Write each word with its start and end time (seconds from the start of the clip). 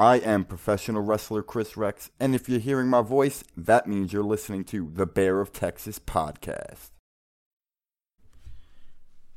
I 0.00 0.16
am 0.16 0.46
professional 0.46 1.02
wrestler 1.02 1.42
Chris 1.42 1.76
Rex, 1.76 2.08
and 2.18 2.34
if 2.34 2.48
you're 2.48 2.58
hearing 2.58 2.88
my 2.88 3.02
voice, 3.02 3.44
that 3.54 3.86
means 3.86 4.14
you're 4.14 4.22
listening 4.22 4.64
to 4.64 4.90
the 4.94 5.04
Bear 5.04 5.42
of 5.42 5.52
Texas 5.52 5.98
podcast. 5.98 6.88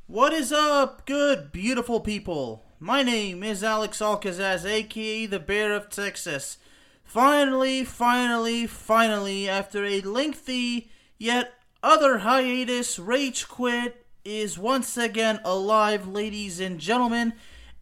What 0.06 0.32
is 0.32 0.52
up, 0.52 1.04
good, 1.04 1.52
beautiful 1.52 2.00
people? 2.00 2.64
My 2.80 3.02
name 3.02 3.42
is 3.42 3.62
Alex 3.62 4.00
Al-Kazzaz, 4.00 4.64
aka 4.64 5.26
the 5.26 5.38
Bear 5.38 5.74
of 5.74 5.90
Texas. 5.90 6.56
Finally, 7.02 7.84
finally, 7.84 8.66
finally, 8.66 9.46
after 9.46 9.84
a 9.84 10.00
lengthy 10.00 10.90
yet 11.18 11.52
other 11.82 12.20
hiatus, 12.20 12.98
Rage 12.98 13.48
Quit 13.48 14.06
is 14.24 14.58
once 14.58 14.96
again 14.96 15.40
alive, 15.44 16.08
ladies 16.08 16.58
and 16.58 16.78
gentlemen, 16.80 17.34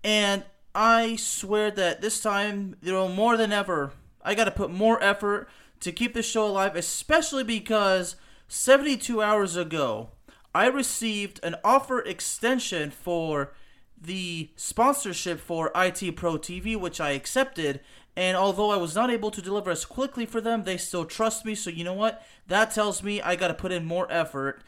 and 0.02 0.42
I 0.74 1.16
swear 1.16 1.70
that 1.72 2.00
this 2.00 2.20
time, 2.20 2.76
you 2.82 2.92
know, 2.92 3.08
more 3.08 3.36
than 3.36 3.52
ever, 3.52 3.92
I 4.22 4.34
gotta 4.34 4.50
put 4.50 4.70
more 4.70 5.02
effort 5.02 5.48
to 5.80 5.92
keep 5.92 6.14
the 6.14 6.22
show 6.22 6.46
alive, 6.46 6.76
especially 6.76 7.44
because 7.44 8.16
72 8.48 9.20
hours 9.20 9.56
ago, 9.56 10.10
I 10.54 10.66
received 10.66 11.40
an 11.42 11.56
offer 11.64 12.00
extension 12.00 12.90
for 12.90 13.52
the 14.00 14.50
sponsorship 14.56 15.40
for 15.40 15.70
IT 15.74 16.16
Pro 16.16 16.36
TV, 16.36 16.76
which 16.76 17.00
I 17.00 17.10
accepted. 17.10 17.80
And 18.16 18.36
although 18.36 18.70
I 18.70 18.76
was 18.76 18.94
not 18.94 19.10
able 19.10 19.30
to 19.30 19.40
deliver 19.40 19.70
as 19.70 19.84
quickly 19.84 20.26
for 20.26 20.40
them, 20.40 20.64
they 20.64 20.76
still 20.76 21.04
trust 21.04 21.44
me. 21.44 21.54
So, 21.54 21.70
you 21.70 21.84
know 21.84 21.94
what? 21.94 22.26
That 22.46 22.72
tells 22.72 23.02
me 23.02 23.22
I 23.22 23.36
gotta 23.36 23.54
put 23.54 23.72
in 23.72 23.84
more 23.84 24.06
effort 24.10 24.62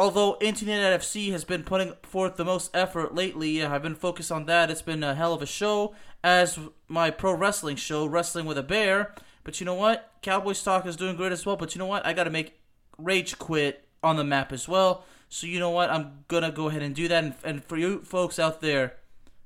although 0.00 0.38
Internet 0.40 0.98
FC 0.98 1.30
has 1.30 1.44
been 1.44 1.62
putting 1.62 1.92
forth 2.02 2.36
the 2.36 2.44
most 2.44 2.74
effort 2.74 3.14
lately, 3.14 3.62
I've 3.62 3.82
been 3.82 3.94
focused 3.94 4.32
on 4.32 4.46
that. 4.46 4.70
It's 4.70 4.80
been 4.80 5.04
a 5.04 5.14
hell 5.14 5.34
of 5.34 5.42
a 5.42 5.46
show, 5.46 5.94
as 6.24 6.58
my 6.88 7.10
pro 7.10 7.34
wrestling 7.34 7.76
show, 7.76 8.06
Wrestling 8.06 8.46
with 8.46 8.56
a 8.56 8.62
Bear. 8.62 9.14
But 9.44 9.60
you 9.60 9.66
know 9.66 9.74
what? 9.74 10.10
Cowboys 10.22 10.62
Talk 10.62 10.86
is 10.86 10.96
doing 10.96 11.16
great 11.16 11.32
as 11.32 11.44
well. 11.44 11.56
But 11.56 11.74
you 11.74 11.78
know 11.78 11.86
what? 11.86 12.06
I 12.06 12.14
got 12.14 12.24
to 12.24 12.30
make 12.30 12.58
Rage 12.96 13.38
Quit 13.38 13.86
on 14.02 14.16
the 14.16 14.24
map 14.24 14.52
as 14.52 14.66
well. 14.66 15.04
So 15.28 15.46
you 15.46 15.58
know 15.58 15.70
what? 15.70 15.90
I'm 15.90 16.24
going 16.28 16.44
to 16.44 16.50
go 16.50 16.68
ahead 16.68 16.82
and 16.82 16.94
do 16.94 17.06
that. 17.06 17.22
And, 17.22 17.34
and 17.44 17.64
for 17.64 17.76
you 17.76 18.00
folks 18.00 18.38
out 18.38 18.62
there, 18.62 18.96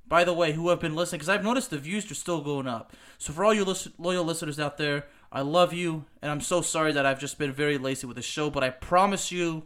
by 0.07 0.23
the 0.23 0.33
way, 0.33 0.53
who 0.53 0.69
have 0.69 0.79
been 0.79 0.95
listening, 0.95 1.19
because 1.19 1.29
I've 1.29 1.43
noticed 1.43 1.71
the 1.71 1.79
views 1.79 2.09
are 2.13 2.15
still 2.15 2.41
going 2.41 2.69
up. 2.69 2.93
So 3.19 3.33
for 3.33 3.45
all 3.45 3.55
you 3.55 3.65
listen, 3.65 3.93
loyal 3.99 4.25
listeners 4.25 4.61
out 4.61 4.79
there, 4.79 5.07
I 5.33 5.41
love 5.41 5.73
you. 5.73 6.05
And 6.23 6.31
I'm 6.31 6.41
so 6.41 6.61
sorry 6.61 6.93
that 6.93 7.07
I've 7.07 7.19
just 7.19 7.39
been 7.39 7.53
very 7.53 7.77
lazy 7.77 8.07
with 8.07 8.17
the 8.17 8.23
show. 8.23 8.51
But 8.51 8.63
I 8.63 8.71
promise 8.71 9.33
you, 9.33 9.65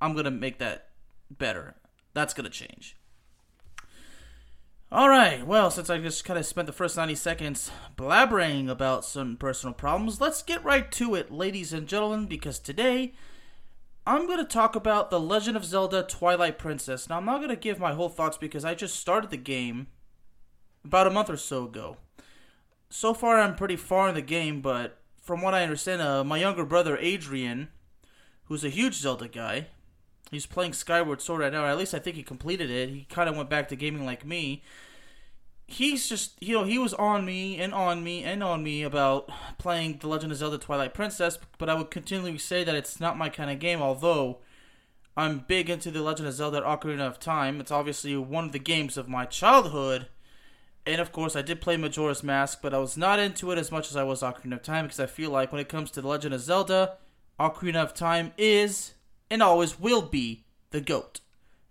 I'm 0.00 0.14
gonna 0.14 0.30
make 0.30 0.58
that 0.58 0.88
better. 1.30 1.74
That's 2.14 2.34
gonna 2.34 2.50
change. 2.50 2.96
All 4.90 5.10
right. 5.10 5.46
Well, 5.46 5.70
since 5.70 5.90
I 5.90 5.98
just 5.98 6.24
kind 6.24 6.38
of 6.38 6.46
spent 6.46 6.66
the 6.66 6.72
first 6.72 6.96
90 6.96 7.14
seconds 7.14 7.70
blabbering 7.94 8.70
about 8.70 9.04
some 9.04 9.36
personal 9.36 9.74
problems, 9.74 10.18
let's 10.18 10.42
get 10.42 10.64
right 10.64 10.90
to 10.92 11.14
it, 11.14 11.30
ladies 11.30 11.74
and 11.74 11.86
gentlemen, 11.86 12.24
because 12.24 12.58
today 12.58 13.12
I'm 14.06 14.26
going 14.26 14.38
to 14.38 14.44
talk 14.46 14.74
about 14.74 15.10
The 15.10 15.20
Legend 15.20 15.58
of 15.58 15.66
Zelda 15.66 16.02
Twilight 16.02 16.56
Princess. 16.56 17.10
Now, 17.10 17.18
I'm 17.18 17.26
not 17.26 17.36
going 17.36 17.50
to 17.50 17.56
give 17.56 17.78
my 17.78 17.92
whole 17.92 18.08
thoughts 18.08 18.38
because 18.38 18.64
I 18.64 18.74
just 18.74 18.96
started 18.96 19.28
the 19.28 19.36
game 19.36 19.88
about 20.82 21.06
a 21.06 21.10
month 21.10 21.28
or 21.28 21.36
so 21.36 21.64
ago. 21.64 21.98
So 22.88 23.12
far, 23.12 23.38
I'm 23.38 23.54
pretty 23.56 23.76
far 23.76 24.08
in 24.08 24.14
the 24.14 24.22
game, 24.22 24.62
but 24.62 24.96
from 25.20 25.42
what 25.42 25.52
I 25.52 25.62
understand, 25.62 26.00
uh, 26.00 26.24
my 26.24 26.38
younger 26.38 26.64
brother 26.64 26.96
Adrian, 26.96 27.68
who's 28.44 28.64
a 28.64 28.70
huge 28.70 28.94
Zelda 28.94 29.28
guy, 29.28 29.66
He's 30.30 30.46
playing 30.46 30.74
Skyward 30.74 31.22
Sword 31.22 31.40
right 31.40 31.52
now, 31.52 31.64
or 31.64 31.68
at 31.68 31.78
least 31.78 31.94
I 31.94 31.98
think 31.98 32.16
he 32.16 32.22
completed 32.22 32.70
it. 32.70 32.90
He 32.90 33.06
kind 33.08 33.28
of 33.28 33.36
went 33.36 33.48
back 33.48 33.68
to 33.68 33.76
gaming 33.76 34.04
like 34.04 34.26
me. 34.26 34.62
He's 35.66 36.08
just, 36.08 36.42
you 36.42 36.54
know, 36.54 36.64
he 36.64 36.78
was 36.78 36.94
on 36.94 37.24
me 37.24 37.58
and 37.58 37.74
on 37.74 38.02
me 38.02 38.24
and 38.24 38.42
on 38.42 38.62
me 38.62 38.82
about 38.82 39.30
playing 39.58 39.98
The 39.98 40.08
Legend 40.08 40.32
of 40.32 40.38
Zelda 40.38 40.58
Twilight 40.58 40.94
Princess, 40.94 41.38
but 41.58 41.68
I 41.68 41.74
would 41.74 41.90
continually 41.90 42.38
say 42.38 42.64
that 42.64 42.74
it's 42.74 43.00
not 43.00 43.18
my 43.18 43.28
kind 43.28 43.50
of 43.50 43.58
game, 43.58 43.82
although 43.82 44.38
I'm 45.16 45.40
big 45.40 45.68
into 45.68 45.90
The 45.90 46.02
Legend 46.02 46.28
of 46.28 46.34
Zelda 46.34 46.62
Ocarina 46.62 47.06
of 47.06 47.20
Time. 47.20 47.60
It's 47.60 47.70
obviously 47.70 48.16
one 48.16 48.44
of 48.46 48.52
the 48.52 48.58
games 48.58 48.96
of 48.96 49.08
my 49.08 49.24
childhood. 49.26 50.08
And 50.86 51.02
of 51.02 51.12
course, 51.12 51.36
I 51.36 51.42
did 51.42 51.60
play 51.60 51.76
Majora's 51.76 52.22
Mask, 52.22 52.60
but 52.62 52.72
I 52.72 52.78
was 52.78 52.96
not 52.96 53.18
into 53.18 53.50
it 53.50 53.58
as 53.58 53.70
much 53.70 53.90
as 53.90 53.96
I 53.96 54.04
was 54.04 54.22
Ocarina 54.22 54.54
of 54.54 54.62
Time 54.62 54.86
because 54.86 55.00
I 55.00 55.06
feel 55.06 55.30
like 55.30 55.52
when 55.52 55.60
it 55.60 55.68
comes 55.68 55.90
to 55.90 56.00
The 56.00 56.08
Legend 56.08 56.32
of 56.32 56.40
Zelda, 56.40 56.96
Ocarina 57.38 57.82
of 57.82 57.92
Time 57.92 58.32
is 58.38 58.94
and 59.30 59.42
always 59.42 59.78
will 59.78 60.02
be 60.02 60.44
the 60.70 60.80
GOAT. 60.80 61.20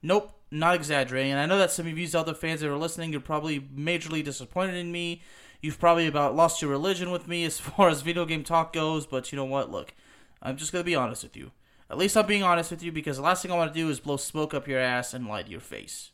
Nope, 0.02 0.32
not 0.52 0.76
exaggerating. 0.76 1.32
And 1.32 1.40
I 1.42 1.46
know 1.46 1.58
that 1.58 1.72
some 1.72 1.88
of 1.88 1.98
you 1.98 2.08
Zelda 2.08 2.34
fans 2.34 2.62
that 2.62 2.70
are 2.70 2.78
listening, 2.78 3.12
you're 3.12 3.22
probably 3.22 3.60
majorly 3.60 4.24
disappointed 4.24 4.76
in 4.76 4.92
me. 4.92 5.22
You've 5.62 5.80
probably 5.80 6.08
about 6.08 6.36
lost 6.36 6.62
your 6.62 6.72
religion 6.72 7.12
with 7.12 7.28
me 7.28 7.44
as 7.46 7.60
far 7.60 7.90
as 7.90 8.02
video 8.02 8.26
game 8.26 8.44
talk 8.44 8.74
goes, 8.74 9.06
but 9.06 9.32
you 9.32 9.36
know 9.36 9.46
what? 9.46 9.72
Look, 9.72 9.94
I'm 10.42 10.58
just 10.58 10.72
gonna 10.72 10.84
be 10.84 10.96
honest 10.96 11.24
with 11.24 11.36
you. 11.36 11.52
At 11.90 11.98
least 11.98 12.18
I'm 12.18 12.28
being 12.28 12.44
honest 12.44 12.72
with 12.72 12.84
you 12.84 12.92
because 12.92 13.18
the 13.18 13.24
last 13.24 13.42
thing 13.42 13.52
I 13.52 13.56
want 13.56 13.74
to 13.74 13.80
do 13.80 13.90
is 13.90 14.00
blow 14.00 14.18
smoke 14.18 14.54
up 14.54 14.68
your 14.68 14.80
ass 14.80 15.14
and 15.14 15.28
lie 15.28 15.44
to 15.44 15.50
your 15.50 15.62
face. 15.62 16.12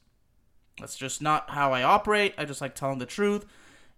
That's 0.79 0.95
just 0.95 1.21
not 1.21 1.49
how 1.51 1.73
I 1.73 1.83
operate. 1.83 2.33
I 2.37 2.45
just 2.45 2.61
like 2.61 2.75
telling 2.75 2.99
the 2.99 3.05
truth. 3.05 3.45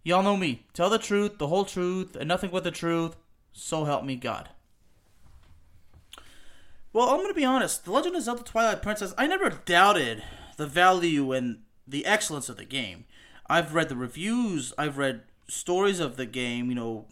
Y'all 0.04 0.24
know 0.24 0.38
me. 0.38 0.66
Tell 0.74 0.90
the 0.90 0.98
truth, 0.98 1.38
the 1.38 1.48
whole 1.48 1.66
truth, 1.66 2.16
and 2.16 2.28
nothing 2.28 2.52
but 2.52 2.64
the 2.64 2.72
truth. 2.72 3.16
So 3.52 3.86
help 3.86 4.04
me 4.04 4.16
God. 4.16 4.50
Well, 6.96 7.10
I'm 7.10 7.18
going 7.18 7.28
to 7.28 7.34
be 7.34 7.44
honest. 7.44 7.84
The 7.84 7.92
Legend 7.92 8.16
of 8.16 8.22
Zelda 8.24 8.42
Twilight 8.42 8.82
Princess, 8.82 9.14
I 9.18 9.28
never 9.28 9.50
doubted 9.50 10.24
the 10.56 10.66
value 10.66 11.34
and 11.34 11.64
the 11.86 12.06
excellence 12.06 12.48
of 12.48 12.56
the 12.56 12.64
game. 12.64 13.04
I've 13.50 13.74
read 13.74 13.90
the 13.90 13.98
reviews, 13.98 14.72
I've 14.78 14.98
read 14.98 15.24
stories 15.46 16.00
of 16.00 16.16
the 16.16 16.26
game, 16.26 16.70
you 16.70 16.76
know, 16.76 17.08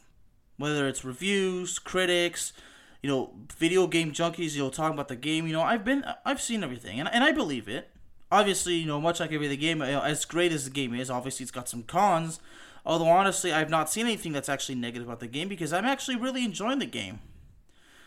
whether 0.56 0.88
it's 0.88 1.04
reviews, 1.04 1.80
critics, 1.80 2.54
you 3.02 3.10
know, 3.10 3.34
video 3.58 3.86
game 3.88 4.14
junkies, 4.14 4.56
you 4.56 4.64
know, 4.64 4.70
talking 4.70 4.94
about 4.94 5.10
the 5.10 5.18
game, 5.18 5.48
you 5.48 5.52
know, 5.52 5.64
I've 5.64 5.84
been, 5.84 6.06
I've 6.24 6.42
seen 6.42 6.64
everything, 6.64 7.02
and, 7.02 7.10
and 7.14 7.22
I 7.22 7.34
believe 7.34 7.68
it. 7.68 7.90
Obviously, 8.32 8.76
you 8.76 8.86
know, 8.86 9.02
much 9.02 9.20
like 9.20 9.34
every 9.34 9.48
other 9.48 9.58
game, 9.58 9.82
you 9.82 9.88
know, 9.88 10.02
as 10.02 10.24
great 10.24 10.54
as 10.54 10.64
the 10.64 10.72
game 10.72 10.94
is, 10.94 11.10
obviously 11.10 11.44
it's 11.44 11.52
got 11.52 11.68
some 11.68 11.84
cons. 11.84 12.40
Although 12.86 13.10
honestly, 13.10 13.52
I've 13.52 13.70
not 13.70 13.90
seen 13.90 14.06
anything 14.06 14.32
that's 14.32 14.48
actually 14.48 14.76
negative 14.76 15.10
about 15.10 15.20
the 15.20 15.28
game 15.28 15.50
because 15.50 15.74
I'm 15.74 15.84
actually 15.84 16.16
really 16.16 16.46
enjoying 16.46 16.80
the 16.80 16.86
game. 16.86 17.20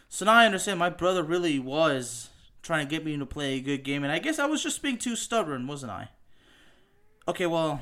So 0.08 0.24
now 0.24 0.34
I 0.34 0.46
understand 0.46 0.78
my 0.78 0.90
brother 0.90 1.22
really 1.22 1.58
was 1.58 2.30
trying 2.62 2.86
to 2.86 2.90
get 2.90 3.04
me 3.04 3.16
to 3.16 3.26
play 3.26 3.54
a 3.54 3.60
good 3.60 3.84
game, 3.84 4.02
and 4.02 4.12
I 4.12 4.18
guess 4.18 4.38
I 4.38 4.46
was 4.46 4.62
just 4.62 4.82
being 4.82 4.98
too 4.98 5.16
stubborn, 5.16 5.66
wasn't 5.66 5.92
I? 5.92 6.10
Okay, 7.28 7.46
well, 7.46 7.80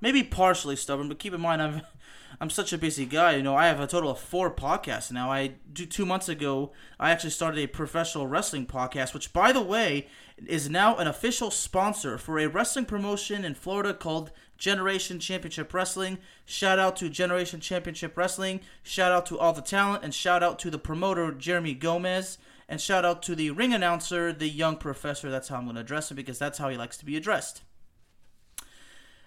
maybe 0.00 0.22
partially 0.22 0.76
stubborn, 0.76 1.08
but 1.08 1.18
keep 1.18 1.34
in 1.34 1.40
mind 1.40 1.62
I'm 1.62 1.82
I'm 2.40 2.50
such 2.50 2.72
a 2.72 2.78
busy 2.78 3.06
guy. 3.06 3.36
You 3.36 3.42
know, 3.42 3.56
I 3.56 3.66
have 3.66 3.80
a 3.80 3.86
total 3.86 4.10
of 4.10 4.18
four 4.18 4.54
podcasts 4.54 5.10
now. 5.10 5.30
I 5.30 5.54
do 5.72 5.84
two 5.84 6.06
months 6.06 6.28
ago. 6.28 6.72
I 6.98 7.10
actually 7.10 7.30
started 7.30 7.62
a 7.62 7.66
professional 7.66 8.26
wrestling 8.26 8.66
podcast, 8.66 9.14
which, 9.14 9.32
by 9.32 9.52
the 9.52 9.62
way, 9.62 10.08
is 10.46 10.70
now 10.70 10.96
an 10.96 11.06
official 11.06 11.50
sponsor 11.50 12.18
for 12.18 12.38
a 12.38 12.48
wrestling 12.48 12.84
promotion 12.84 13.44
in 13.44 13.54
Florida 13.54 13.94
called 13.94 14.32
Generation 14.58 15.18
Championship 15.18 15.72
Wrestling. 15.72 16.18
Shout 16.44 16.78
out 16.78 16.96
to 16.96 17.08
Generation 17.08 17.60
Championship 17.60 18.16
Wrestling. 18.16 18.60
Shout 18.82 19.12
out 19.12 19.26
to 19.26 19.38
all 19.38 19.52
the 19.52 19.62
talent, 19.62 20.04
and 20.04 20.14
shout 20.14 20.42
out 20.42 20.58
to 20.60 20.70
the 20.70 20.78
promoter 20.78 21.32
Jeremy 21.32 21.74
Gomez. 21.74 22.38
And 22.68 22.80
shout 22.80 23.04
out 23.04 23.22
to 23.24 23.34
the 23.34 23.50
ring 23.50 23.74
announcer, 23.74 24.32
the 24.32 24.48
young 24.48 24.76
professor. 24.76 25.30
That's 25.30 25.48
how 25.48 25.56
I'm 25.56 25.64
going 25.64 25.74
to 25.74 25.80
address 25.80 26.10
him 26.10 26.16
because 26.16 26.38
that's 26.38 26.58
how 26.58 26.68
he 26.68 26.76
likes 26.76 26.96
to 26.98 27.04
be 27.04 27.16
addressed. 27.16 27.62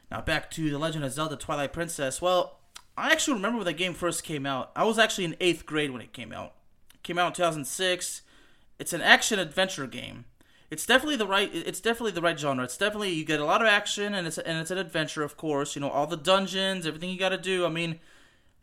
Now 0.10 0.22
back 0.22 0.50
to 0.52 0.70
The 0.70 0.78
Legend 0.78 1.04
of 1.04 1.12
Zelda 1.12 1.36
Twilight 1.36 1.74
Princess. 1.74 2.22
Well, 2.22 2.60
I 2.96 3.12
actually 3.12 3.34
remember 3.34 3.58
when 3.58 3.66
the 3.66 3.74
game 3.74 3.94
first 3.94 4.24
came 4.24 4.46
out. 4.46 4.72
I 4.76 4.84
was 4.84 5.00
actually 5.00 5.26
in 5.26 5.36
eighth 5.42 5.66
grade 5.66 5.92
when 5.92 6.02
it 6.02 6.14
came 6.14 6.32
out. 6.32 6.54
It 6.94 7.02
came 7.04 7.18
out 7.18 7.28
in 7.28 7.34
2006. 7.34 8.22
It's 8.80 8.94
an 8.94 9.02
action 9.02 9.40
adventure 9.40 9.88
game. 9.88 10.26
It's 10.74 10.88
definitely 10.88 11.18
the 11.18 11.28
right. 11.28 11.52
It's 11.54 11.80
definitely 11.80 12.14
the 12.14 12.22
right 12.22 12.38
genre. 12.38 12.64
It's 12.64 12.78
definitely 12.78 13.12
you 13.12 13.24
get 13.24 13.40
a 13.40 13.46
lot 13.46 13.62
of 13.62 13.68
action 13.68 14.16
and 14.16 14.26
it's 14.26 14.40
and 14.40 14.58
it's 14.58 14.72
an 14.72 14.80
adventure, 14.80 15.22
of 15.22 15.38
course. 15.38 15.76
You 15.76 15.82
know 15.82 15.90
all 15.90 16.08
the 16.08 16.18
dungeons, 16.18 16.88
everything 16.88 17.12
you 17.12 17.20
got 17.20 17.30
to 17.30 17.38
do. 17.38 17.64
I 17.64 17.70
mean, 17.70 18.00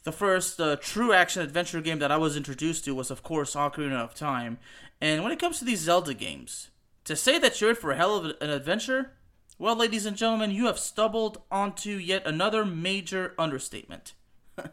the 0.03 0.11
first 0.11 0.61
uh, 0.61 0.75
true 0.75 1.13
action 1.13 1.41
adventure 1.41 1.81
game 1.81 2.01
that 2.01 2.11
I 2.11 2.17
was 2.17 2.37
introduced 2.37 2.85
to 2.87 2.97
was, 2.97 3.13
of 3.13 3.23
course, 3.23 3.55
Ocarina 3.55 4.01
of 4.01 4.15
Time. 4.15 4.59
And 5.01 5.23
when 5.23 5.31
it 5.31 5.39
comes 5.39 5.61
to 5.61 5.65
these 5.65 5.83
Zelda 5.83 6.13
games, 6.13 6.71
to 7.05 7.15
say 7.15 7.39
that 7.39 7.61
you're 7.61 7.71
in 7.71 7.77
for 7.77 7.93
a 7.93 7.97
hell 7.97 8.17
of 8.17 8.25
an 8.41 8.51
adventure, 8.51 9.13
Well, 9.57 9.77
ladies 9.77 10.05
and 10.05 10.17
gentlemen, 10.17 10.51
you 10.51 10.67
have 10.67 10.81
stumbled 10.81 11.43
onto 11.49 11.91
yet 11.91 12.27
another 12.27 12.65
major 12.65 13.35
understatement. 13.39 14.15
I 14.59 14.69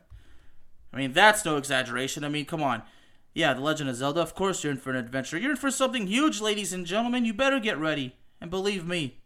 mean, 0.96 1.14
that's 1.14 1.46
no 1.46 1.58
exaggeration. 1.58 2.24
I 2.24 2.30
mean, 2.30 2.46
come 2.46 2.64
on. 2.64 2.82
Yeah, 3.38 3.54
The 3.54 3.62
Legend 3.62 3.88
of 3.88 3.96
Zelda, 3.96 4.20
of 4.20 4.34
course 4.34 4.64
you're 4.64 4.74
in 4.74 4.80
for 4.80 4.90
an 4.90 4.96
adventure. 4.96 5.38
You're 5.38 5.52
in 5.52 5.58
for 5.58 5.70
something 5.70 6.08
huge, 6.08 6.42
ladies 6.42 6.74
and 6.74 6.88
gentlemen. 6.88 7.24
You 7.24 7.36
better 7.36 7.60
get 7.60 7.78
ready. 7.78 8.16
And 8.42 8.50
believe 8.50 8.88
me, 8.88 9.20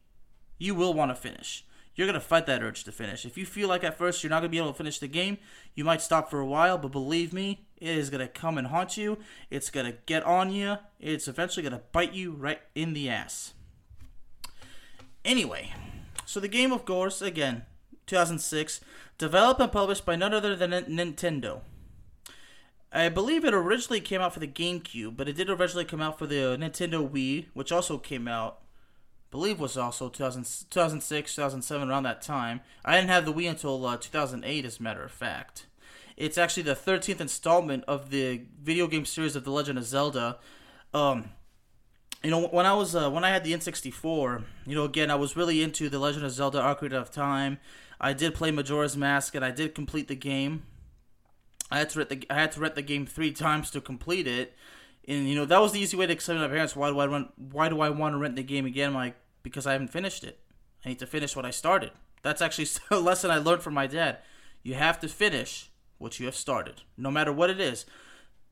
you 0.58 0.76
will 0.76 0.94
want 0.94 1.12
to 1.12 1.16
finish. 1.16 1.64
You're 1.96 2.08
going 2.08 2.20
to 2.20 2.20
fight 2.20 2.46
that 2.48 2.62
urge 2.62 2.84
to 2.84 2.92
finish. 2.92 3.26
If 3.26 3.38
you 3.38 3.46
feel 3.46 3.70
like 3.70 3.86
at 3.86 3.98
first 3.98 4.22
you're 4.22 4.30
not 4.30 4.42
going 4.42 4.50
to 4.50 4.52
be 4.52 4.58
able 4.58 4.74
to 4.74 4.78
finish 4.78 5.00
the 5.00 5.08
game, 5.08 5.38
you 5.76 5.86
might 5.86 6.02
stop 6.02 6.30
for 6.30 6.42
a 6.42 6.46
while, 6.46 6.78
but 6.78 6.92
believe 6.92 7.32
me, 7.32 7.66
it 7.78 7.98
is 7.98 8.10
going 8.10 8.20
to 8.20 8.28
come 8.28 8.58
and 8.58 8.68
haunt 8.68 8.98
you. 8.98 9.18
It's 9.50 9.70
going 9.70 9.86
to 9.86 9.98
get 10.06 10.26
on 10.26 10.52
you. 10.52 10.76
It's 11.00 11.30
eventually 11.30 11.64
going 11.64 11.80
to 11.80 11.86
bite 11.94 12.12
you 12.12 12.34
right 12.34 12.60
in 12.76 12.92
the 12.92 13.08
ass. 13.08 13.54
Anyway, 15.24 15.72
so 16.26 16.42
the 16.42 16.50
game, 16.50 16.74
of 16.74 16.84
course, 16.84 17.22
again, 17.22 17.64
2006, 18.08 18.82
developed 19.18 19.62
and 19.62 19.72
published 19.72 20.06
by 20.06 20.18
none 20.18 20.34
other 20.34 20.54
than 20.54 20.72
Nintendo. 20.72 21.62
I 22.92 23.08
believe 23.08 23.46
it 23.46 23.54
originally 23.54 24.02
came 24.02 24.20
out 24.20 24.34
for 24.34 24.42
the 24.42 24.48
GameCube, 24.48 25.16
but 25.16 25.30
it 25.30 25.38
did 25.38 25.50
originally 25.50 25.86
come 25.86 26.02
out 26.02 26.20
for 26.20 26.28
the 26.28 26.58
Nintendo 26.60 27.10
Wii, 27.10 27.46
which 27.54 27.72
also 27.72 27.98
came 27.98 28.28
out, 28.28 28.60
I 28.62 29.32
believe 29.32 29.62
was 29.62 29.78
also 29.78 30.10
2000, 30.10 30.44
2006, 30.70 31.36
2007, 31.36 31.90
around 31.90 32.04
that 32.04 32.22
time. 32.22 32.60
I 32.84 32.98
didn't 32.98 33.10
have 33.10 33.26
the 33.26 33.32
Wii 33.32 33.50
until 33.50 33.86
uh, 33.86 33.96
2008, 33.96 34.66
as 34.66 34.80
a 34.80 34.84
matter 34.84 35.04
of 35.04 35.12
fact. 35.12 35.68
It's 36.18 36.38
actually 36.38 36.64
the 36.64 36.76
13th 36.76 37.22
installment 37.22 37.86
of 37.88 38.10
the 38.10 38.42
video 38.62 38.88
game 38.88 39.06
series 39.06 39.38
of 39.38 39.46
The 39.46 39.52
Legend 39.52 39.78
of 39.78 39.86
Zelda. 39.86 40.38
Um, 40.94 41.30
you 42.24 42.30
know, 42.30 42.48
when 42.48 42.66
I 42.66 42.74
was 42.74 42.94
uh, 42.94 43.10
when 43.10 43.24
I 43.24 43.30
had 43.30 43.44
the 43.44 43.54
N64, 43.54 44.44
you 44.68 44.76
know, 44.76 44.84
again, 44.84 45.10
I 45.10 45.16
was 45.16 45.36
really 45.36 45.64
into 45.64 45.90
The 45.90 45.98
Legend 45.98 46.26
of 46.26 46.32
Zelda: 46.32 46.60
Ocarina 46.60 47.02
of 47.02 47.10
Time. 47.10 47.58
I 48.00 48.14
did 48.14 48.36
play 48.36 48.52
Majora's 48.52 48.98
Mask, 48.98 49.34
and 49.34 49.46
I 49.46 49.52
did 49.52 49.74
complete 49.74 50.08
the 50.08 50.16
game. 50.16 50.64
I 51.72 51.80
had 51.80 51.90
to 51.92 52.00
rent 52.00 52.10
the 52.10 52.26
I 52.30 52.36
had 52.36 52.52
to 52.54 52.60
rent 52.60 52.76
the 52.76 52.82
game 52.82 53.06
three 53.06 53.32
times 53.32 53.72
to 53.72 53.82
complete 53.82 54.28
it, 54.28 54.56
and 55.08 55.28
you 55.28 55.36
know 55.36 55.46
that 55.46 55.62
was 55.62 55.72
the 55.72 55.80
easy 55.80 55.98
way 55.98 56.06
to 56.06 56.14
explain 56.14 56.38
to 56.38 56.48
my 56.48 56.54
parents 56.54 56.76
why 56.76 56.90
do 56.90 57.00
I 57.00 57.06
rent 57.06 57.30
why 57.38 57.70
do 57.70 57.82
I 57.82 57.90
want 57.90 58.14
to 58.14 58.20
rent 58.20 58.36
the 58.36 58.44
game 58.44 58.66
again? 58.66 58.90
I'm 58.90 58.96
like 58.96 59.16
because 59.42 59.66
I 59.66 59.72
haven't 59.72 59.88
finished 59.88 60.24
it. 60.24 60.40
I 60.86 60.90
need 60.90 61.00
to 61.00 61.08
finish 61.08 61.36
what 61.36 61.46
I 61.46 61.52
started. 61.52 61.92
That's 62.22 62.42
actually 62.42 62.68
a 62.92 63.00
lesson 63.00 63.32
I 63.32 63.38
learned 63.38 63.64
from 63.64 63.74
my 63.74 63.88
dad. 63.88 64.20
You 64.64 64.76
have 64.76 65.00
to 65.00 65.08
finish 65.08 65.72
what 65.98 66.20
you 66.20 66.26
have 66.26 66.36
started, 66.36 66.82
no 66.98 67.10
matter 67.10 67.32
what 67.32 67.50
it 67.50 67.60
is. 67.60 67.86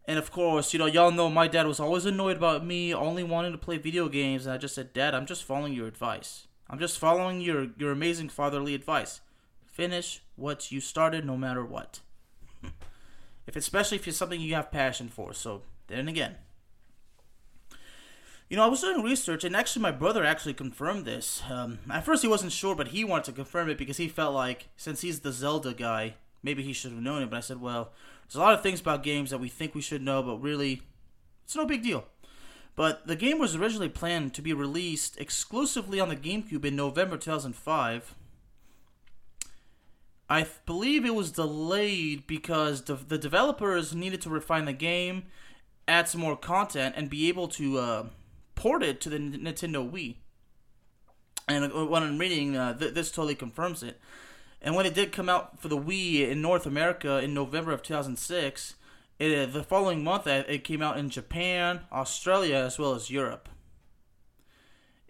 And 0.06 0.18
of 0.18 0.32
course, 0.32 0.74
you 0.74 0.80
know, 0.80 0.88
y'all 0.88 1.12
know 1.12 1.30
my 1.30 1.48
dad 1.48 1.68
was 1.68 1.80
always 1.80 2.06
annoyed 2.06 2.38
about 2.38 2.66
me 2.66 2.94
only 2.94 3.24
wanting 3.24 3.52
to 3.52 3.60
play 3.60 3.78
video 3.78 4.10
games. 4.10 4.46
And 4.46 4.54
I 4.54 4.58
just 4.58 4.74
said, 4.74 4.92
Dad, 4.92 5.14
I'm 5.14 5.28
just 5.28 5.44
following 5.44 5.74
your 5.74 5.86
advice. 5.86 6.48
I'm 6.68 6.80
just 6.80 6.98
following 6.98 7.42
your, 7.42 7.68
your 7.78 7.92
amazing 7.92 8.30
fatherly 8.30 8.74
advice. 8.74 9.22
Finish 9.66 10.22
what 10.36 10.72
you 10.72 10.82
started 10.82 11.26
no 11.26 11.38
matter 11.38 11.64
what. 11.64 12.00
If 13.50 13.56
especially 13.56 13.98
if 13.98 14.08
it's 14.08 14.16
something 14.16 14.40
you 14.40 14.54
have 14.54 14.72
passion 14.72 15.10
for. 15.10 15.34
So 15.34 15.64
then 15.88 16.08
again. 16.08 16.36
You 18.48 18.58
know, 18.58 18.64
I 18.64 18.68
was 18.68 18.82
doing 18.82 19.04
research, 19.04 19.44
and 19.44 19.56
actually, 19.56 19.84
my 19.84 19.92
brother 19.92 20.26
actually 20.26 20.56
confirmed 20.56 21.06
this. 21.06 21.44
Um, 21.52 21.78
at 21.92 22.04
first, 22.04 22.24
he 22.24 22.28
wasn't 22.28 22.52
sure, 22.52 22.76
but 22.76 22.88
he 22.88 23.04
wanted 23.04 23.26
to 23.26 23.32
confirm 23.34 23.70
it 23.70 23.78
because 23.78 23.98
he 23.98 24.08
felt 24.08 24.34
like, 24.34 24.70
since 24.76 25.02
he's 25.02 25.20
the 25.20 25.32
Zelda 25.32 25.72
guy, 25.72 26.16
maybe 26.42 26.64
he 26.64 26.74
should 26.74 26.92
have 26.92 27.02
known 27.02 27.22
it. 27.22 27.30
But 27.30 27.38
I 27.38 27.42
said, 27.42 27.62
well, 27.62 27.92
there's 28.24 28.36
a 28.36 28.40
lot 28.40 28.56
of 28.56 28.64
things 28.64 28.82
about 28.82 29.04
games 29.04 29.30
that 29.30 29.40
we 29.40 29.50
think 29.50 29.76
we 29.76 29.82
should 29.82 30.02
know, 30.02 30.24
but 30.24 30.42
really, 30.42 30.82
it's 31.44 31.56
no 31.56 31.68
big 31.68 31.84
deal. 31.84 32.06
But 32.76 33.06
the 33.06 33.16
game 33.16 33.38
was 33.38 33.56
originally 33.56 33.90
planned 33.90 34.34
to 34.34 34.42
be 34.42 34.54
released 34.54 35.20
exclusively 35.20 36.00
on 36.00 36.10
the 36.10 36.16
GameCube 36.16 36.66
in 36.66 36.76
November 36.76 37.18
2005. 37.18 38.16
I 40.30 40.46
believe 40.66 41.06
it 41.06 41.16
was 41.16 41.32
delayed 41.32 42.28
because 42.28 42.84
the, 42.84 42.94
the 42.94 43.18
developers 43.18 43.96
needed 43.96 44.22
to 44.22 44.30
refine 44.30 44.66
the 44.66 44.74
game, 44.74 45.24
add 45.88 46.08
some 46.08 46.22
more 46.22 46.38
content, 46.38 46.94
and 46.96 47.10
be 47.10 47.28
able 47.30 47.48
to 47.50 47.80
uh, 47.80 48.06
port 48.54 48.84
it 48.84 49.02
to 49.02 49.10
the 49.10 49.18
Nintendo 49.18 49.90
Wii. 49.90 50.18
And 51.48 51.74
uh, 51.74 51.86
when 51.88 52.04
I'm 52.04 52.20
reading, 52.20 52.56
uh, 52.56 52.78
th- 52.78 52.94
this 52.94 53.12
totally 53.12 53.34
confirms 53.34 53.82
it. 53.82 54.00
And 54.62 54.76
when 54.76 54.86
it 54.86 54.94
did 54.94 55.12
come 55.12 55.30
out 55.30 55.60
for 55.60 55.68
the 55.68 55.78
Wii 55.78 56.30
in 56.30 56.42
North 56.42 56.68
America 56.68 57.18
in 57.18 57.34
November 57.34 57.72
of 57.72 57.82
2006, 57.82 58.76
it, 59.18 59.50
uh, 59.50 59.52
the 59.52 59.64
following 59.64 60.04
month 60.04 60.28
uh, 60.28 60.44
it 60.48 60.64
came 60.64 60.84
out 60.84 60.98
in 60.98 61.10
Japan, 61.10 61.82
Australia, 61.92 62.58
as 62.58 62.78
well 62.78 62.94
as 62.94 63.10
Europe. 63.10 63.50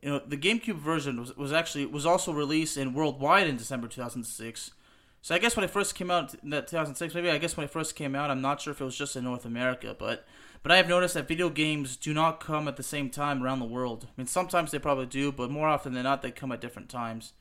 You 0.01 0.11
know, 0.11 0.21
the 0.25 0.37
GameCube 0.37 0.77
version 0.77 1.19
was, 1.19 1.35
was 1.35 1.51
actually 1.51 1.85
was 1.85 2.05
also 2.05 2.31
released 2.31 2.77
in 2.77 2.93
worldwide 2.93 3.47
in 3.47 3.57
December 3.57 3.89
2006. 3.89 4.71
So 5.21 5.35
I 5.35 5.39
guess 5.39 5.55
when 5.55 5.65
it 5.65 5.69
first 5.69 5.95
came 5.95 6.09
out 6.09 6.33
in 6.41 6.49
that 6.51 6.67
2006, 6.67 7.13
maybe 7.13 7.29
I 7.29 7.37
guess 7.37 7.57
when 7.57 7.65
it 7.65 7.71
first 7.71 7.95
came 7.95 8.15
out, 8.15 8.31
I'm 8.31 8.41
not 8.41 8.61
sure 8.61 8.71
if 8.71 8.79
it 8.79 8.85
was 8.85 8.97
just 8.97 9.15
in 9.15 9.25
North 9.25 9.45
America, 9.45 9.95
but 9.97 10.25
but 10.61 10.71
I 10.71 10.77
have 10.77 10.89
noticed 10.89 11.13
that 11.13 11.27
video 11.27 11.49
games 11.49 11.95
do 11.95 12.13
not 12.13 12.39
come 12.39 12.67
at 12.67 12.75
the 12.75 12.83
same 12.83 13.09
time 13.09 13.41
around 13.41 13.59
the 13.59 13.65
world. 13.65 14.07
I 14.09 14.11
mean, 14.17 14.27
sometimes 14.27 14.71
they 14.71 14.79
probably 14.79 15.05
do, 15.05 15.31
but 15.31 15.49
more 15.49 15.67
often 15.67 15.93
than 15.93 16.03
not, 16.03 16.21
they 16.21 16.31
come 16.31 16.51
at 16.51 16.61
different 16.61 16.89
times 16.89 17.33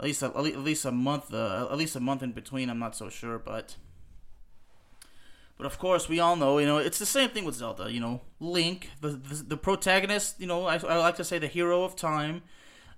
at 0.00 0.04
least 0.04 0.22
a, 0.22 0.26
at 0.26 0.58
least 0.58 0.84
a 0.86 0.90
month 0.90 1.32
uh, 1.32 1.68
at 1.70 1.76
least 1.76 1.94
a 1.94 2.00
month 2.00 2.22
in 2.22 2.32
between. 2.32 2.70
I'm 2.70 2.78
not 2.78 2.96
so 2.96 3.10
sure, 3.10 3.38
but 3.38 3.76
but 5.58 5.66
of 5.66 5.78
course 5.78 6.08
we 6.08 6.18
all 6.18 6.36
know 6.36 6.58
you 6.58 6.66
know 6.66 6.78
it's 6.78 6.98
the 6.98 7.06
same 7.06 7.28
thing 7.28 7.44
with 7.44 7.56
Zelda. 7.56 7.92
You 7.92 8.00
know, 8.00 8.22
Link, 8.40 8.90
the 9.02 9.10
the, 9.10 9.34
the 9.34 9.56
protagonist. 9.58 10.40
You 10.40 10.46
know, 10.46 10.64
I, 10.64 10.76
I 10.76 10.96
like 10.96 11.16
to 11.16 11.24
say 11.24 11.38
the 11.38 11.48
hero 11.48 11.84
of 11.84 11.96
time 11.96 12.42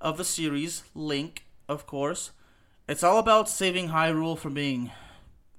of 0.00 0.16
the 0.16 0.24
series, 0.24 0.84
Link, 0.94 1.44
of 1.68 1.86
course. 1.86 2.30
It's 2.88 3.02
all 3.02 3.18
about 3.18 3.48
saving 3.48 3.88
Hyrule 3.88 4.38
from 4.38 4.54
being 4.54 4.90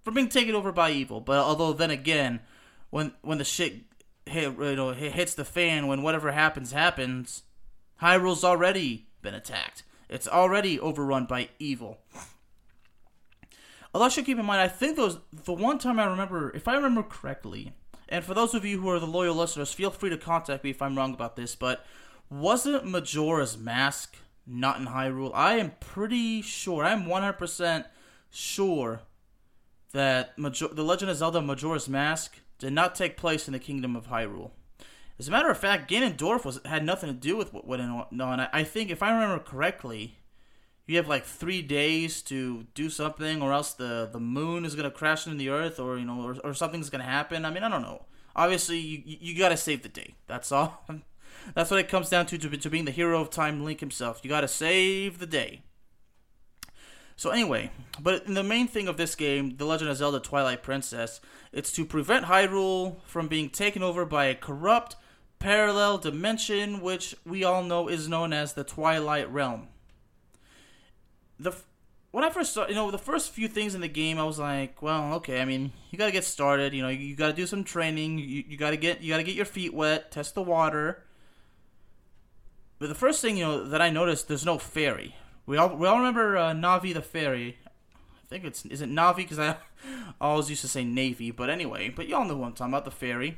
from 0.03 0.13
being 0.13 0.29
taken 0.29 0.55
over 0.55 0.71
by 0.71 0.91
evil. 0.91 1.21
But 1.21 1.39
although 1.39 1.73
then 1.73 1.91
again, 1.91 2.41
when 2.89 3.13
when 3.21 3.37
the 3.37 3.45
shit 3.45 3.81
hit, 4.25 4.57
you 4.57 4.75
know 4.75 4.91
hits 4.93 5.33
the 5.33 5.45
fan, 5.45 5.87
when 5.87 6.03
whatever 6.03 6.31
happens 6.31 6.71
happens, 6.71 7.43
Hyrule's 8.01 8.43
already 8.43 9.07
been 9.21 9.33
attacked. 9.33 9.83
It's 10.09 10.27
already 10.27 10.79
overrun 10.79 11.25
by 11.25 11.49
evil. 11.59 11.99
Although 13.93 14.05
I 14.05 14.09
should 14.09 14.25
keep 14.25 14.39
in 14.39 14.45
mind, 14.45 14.61
I 14.61 14.67
think 14.67 14.97
those 14.97 15.19
the 15.31 15.53
one 15.53 15.77
time 15.77 15.99
I 15.99 16.05
remember, 16.05 16.51
if 16.51 16.67
I 16.67 16.75
remember 16.75 17.03
correctly, 17.03 17.73
and 18.09 18.23
for 18.23 18.33
those 18.33 18.53
of 18.53 18.65
you 18.65 18.81
who 18.81 18.89
are 18.89 18.99
the 18.99 19.07
loyal 19.07 19.35
listeners, 19.35 19.71
feel 19.71 19.91
free 19.91 20.09
to 20.09 20.17
contact 20.17 20.63
me 20.63 20.71
if 20.71 20.81
I'm 20.81 20.97
wrong 20.97 21.13
about 21.13 21.35
this, 21.35 21.55
but 21.55 21.85
wasn't 22.29 22.85
Majora's 22.85 23.57
Mask 23.57 24.17
not 24.45 24.79
in 24.79 24.87
Hyrule? 24.87 25.31
I 25.33 25.55
am 25.55 25.73
pretty 25.79 26.41
sure, 26.41 26.83
I'm 26.83 27.05
100% 27.05 27.85
sure 28.29 29.01
that 29.91 30.37
Major- 30.37 30.67
The 30.69 30.83
Legend 30.83 31.11
of 31.11 31.17
Zelda 31.17 31.41
Majora's 31.41 31.87
Mask 31.87 32.39
did 32.57 32.73
not 32.73 32.95
take 32.95 33.17
place 33.17 33.47
in 33.47 33.53
the 33.53 33.59
Kingdom 33.59 33.95
of 33.95 34.07
Hyrule. 34.07 34.51
As 35.19 35.27
a 35.27 35.31
matter 35.31 35.49
of 35.49 35.57
fact, 35.57 35.89
Ganondorf 35.89 36.43
was 36.43 36.59
had 36.65 36.83
nothing 36.83 37.07
to 37.09 37.15
do 37.15 37.37
with 37.37 37.53
what 37.53 37.67
went 37.67 37.81
on. 37.81 38.39
I, 38.51 38.63
think, 38.63 38.89
if 38.89 39.03
I 39.03 39.11
remember 39.11 39.43
correctly, 39.43 40.17
you 40.87 40.97
have 40.97 41.07
like 41.07 41.23
three 41.23 41.61
days 41.61 42.21
to 42.23 42.65
do 42.73 42.89
something, 42.89 43.41
or 43.41 43.53
else 43.53 43.73
the 43.73 44.09
the 44.11 44.19
moon 44.19 44.65
is 44.65 44.75
gonna 44.75 44.91
crash 44.91 45.25
into 45.25 45.37
the 45.37 45.49
earth, 45.49 45.79
or 45.79 45.97
you 45.97 46.05
know, 46.05 46.21
or, 46.21 46.37
or 46.43 46.53
something's 46.53 46.89
gonna 46.89 47.03
happen. 47.03 47.45
I 47.45 47.51
mean, 47.51 47.63
I 47.63 47.69
don't 47.69 47.83
know. 47.83 48.05
Obviously, 48.35 48.79
you 48.79 49.03
you 49.05 49.37
gotta 49.37 49.55
save 49.55 49.83
the 49.83 49.89
day. 49.89 50.15
That's 50.27 50.51
all. 50.51 50.83
That's 51.55 51.71
what 51.71 51.79
it 51.79 51.89
comes 51.89 52.09
down 52.09 52.25
to, 52.27 52.37
to 52.37 52.49
to 52.49 52.69
being 52.69 52.85
the 52.85 52.91
hero 52.91 53.21
of 53.21 53.29
time, 53.29 53.63
Link 53.63 53.79
himself. 53.79 54.21
You 54.23 54.29
gotta 54.29 54.47
save 54.47 55.19
the 55.19 55.27
day. 55.27 55.61
So 57.15 57.29
anyway, 57.29 57.71
but 57.99 58.25
the 58.25 58.43
main 58.43 58.67
thing 58.67 58.87
of 58.87 58.97
this 58.97 59.15
game, 59.15 59.57
The 59.57 59.65
Legend 59.65 59.89
of 59.89 59.97
Zelda: 59.97 60.19
Twilight 60.19 60.63
Princess, 60.63 61.21
it's 61.51 61.71
to 61.73 61.85
prevent 61.85 62.25
Hyrule 62.25 62.97
from 63.05 63.27
being 63.27 63.49
taken 63.49 63.83
over 63.83 64.05
by 64.05 64.25
a 64.25 64.35
corrupt 64.35 64.95
parallel 65.39 65.97
dimension, 65.97 66.81
which 66.81 67.15
we 67.25 67.43
all 67.43 67.63
know 67.63 67.87
is 67.87 68.07
known 68.07 68.33
as 68.33 68.53
the 68.53 68.63
Twilight 68.63 69.31
Realm. 69.31 69.67
The 71.39 71.53
when 72.11 72.23
I 72.23 72.29
first 72.29 72.53
saw, 72.53 72.67
you 72.67 72.75
know, 72.75 72.91
the 72.91 72.99
first 72.99 73.31
few 73.31 73.47
things 73.47 73.73
in 73.73 73.81
the 73.81 73.87
game, 73.87 74.19
I 74.19 74.23
was 74.23 74.37
like, 74.37 74.83
well, 74.83 75.15
okay. 75.15 75.41
I 75.41 75.45
mean, 75.45 75.71
you 75.89 75.97
gotta 75.97 76.11
get 76.11 76.23
started. 76.23 76.71
You 76.73 76.83
know, 76.83 76.89
you, 76.89 76.99
you 76.99 77.15
gotta 77.15 77.33
do 77.33 77.47
some 77.47 77.63
training. 77.63 78.19
You, 78.19 78.43
you 78.47 78.55
gotta 78.55 78.77
get 78.77 79.01
you 79.01 79.11
gotta 79.11 79.23
get 79.23 79.35
your 79.35 79.45
feet 79.45 79.73
wet, 79.73 80.11
test 80.11 80.35
the 80.35 80.43
water. 80.43 81.03
But 82.83 82.89
the 82.89 82.95
first 82.95 83.21
thing 83.21 83.37
you 83.37 83.45
know 83.45 83.63
that 83.63 83.81
I 83.81 83.89
noticed, 83.89 84.27
there's 84.27 84.45
no 84.45 84.57
fairy. 84.57 85.15
We 85.45 85.55
all 85.55 85.73
we 85.73 85.87
all 85.87 85.99
remember 85.99 86.35
uh, 86.35 86.51
Navi 86.51 86.93
the 86.93 87.01
fairy. 87.01 87.57
I 87.95 88.27
think 88.27 88.43
it's 88.43 88.65
is 88.65 88.81
it 88.81 88.89
Navi 88.89 89.15
because 89.15 89.39
I 89.39 89.55
always 90.19 90.49
used 90.49 90.63
to 90.63 90.67
say 90.67 90.83
Navy, 90.83 91.31
but 91.31 91.49
anyway. 91.49 91.87
But 91.87 92.09
y'all 92.09 92.25
know 92.25 92.35
what 92.35 92.47
I'm 92.47 92.53
talking 92.55 92.73
about, 92.73 92.83
the 92.83 92.91
fairy. 92.91 93.37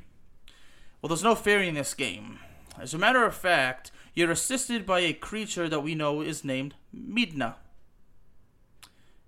Well, 1.00 1.10
there's 1.10 1.24
no 1.24 1.36
fairy 1.36 1.68
in 1.68 1.75
this 1.75 1.94
game. 1.94 2.40
As 2.80 2.96
a 2.96 2.98
matter 2.98 3.24
of 3.24 3.36
fact, 3.36 3.92
you're 4.16 4.32
assisted 4.32 4.84
by 4.84 5.02
a 5.02 5.14
creature 5.14 5.70
that 5.70 5.82
we 5.82 5.94
know 5.94 6.22
is 6.22 6.44
named 6.44 6.74
Midna. 6.92 7.54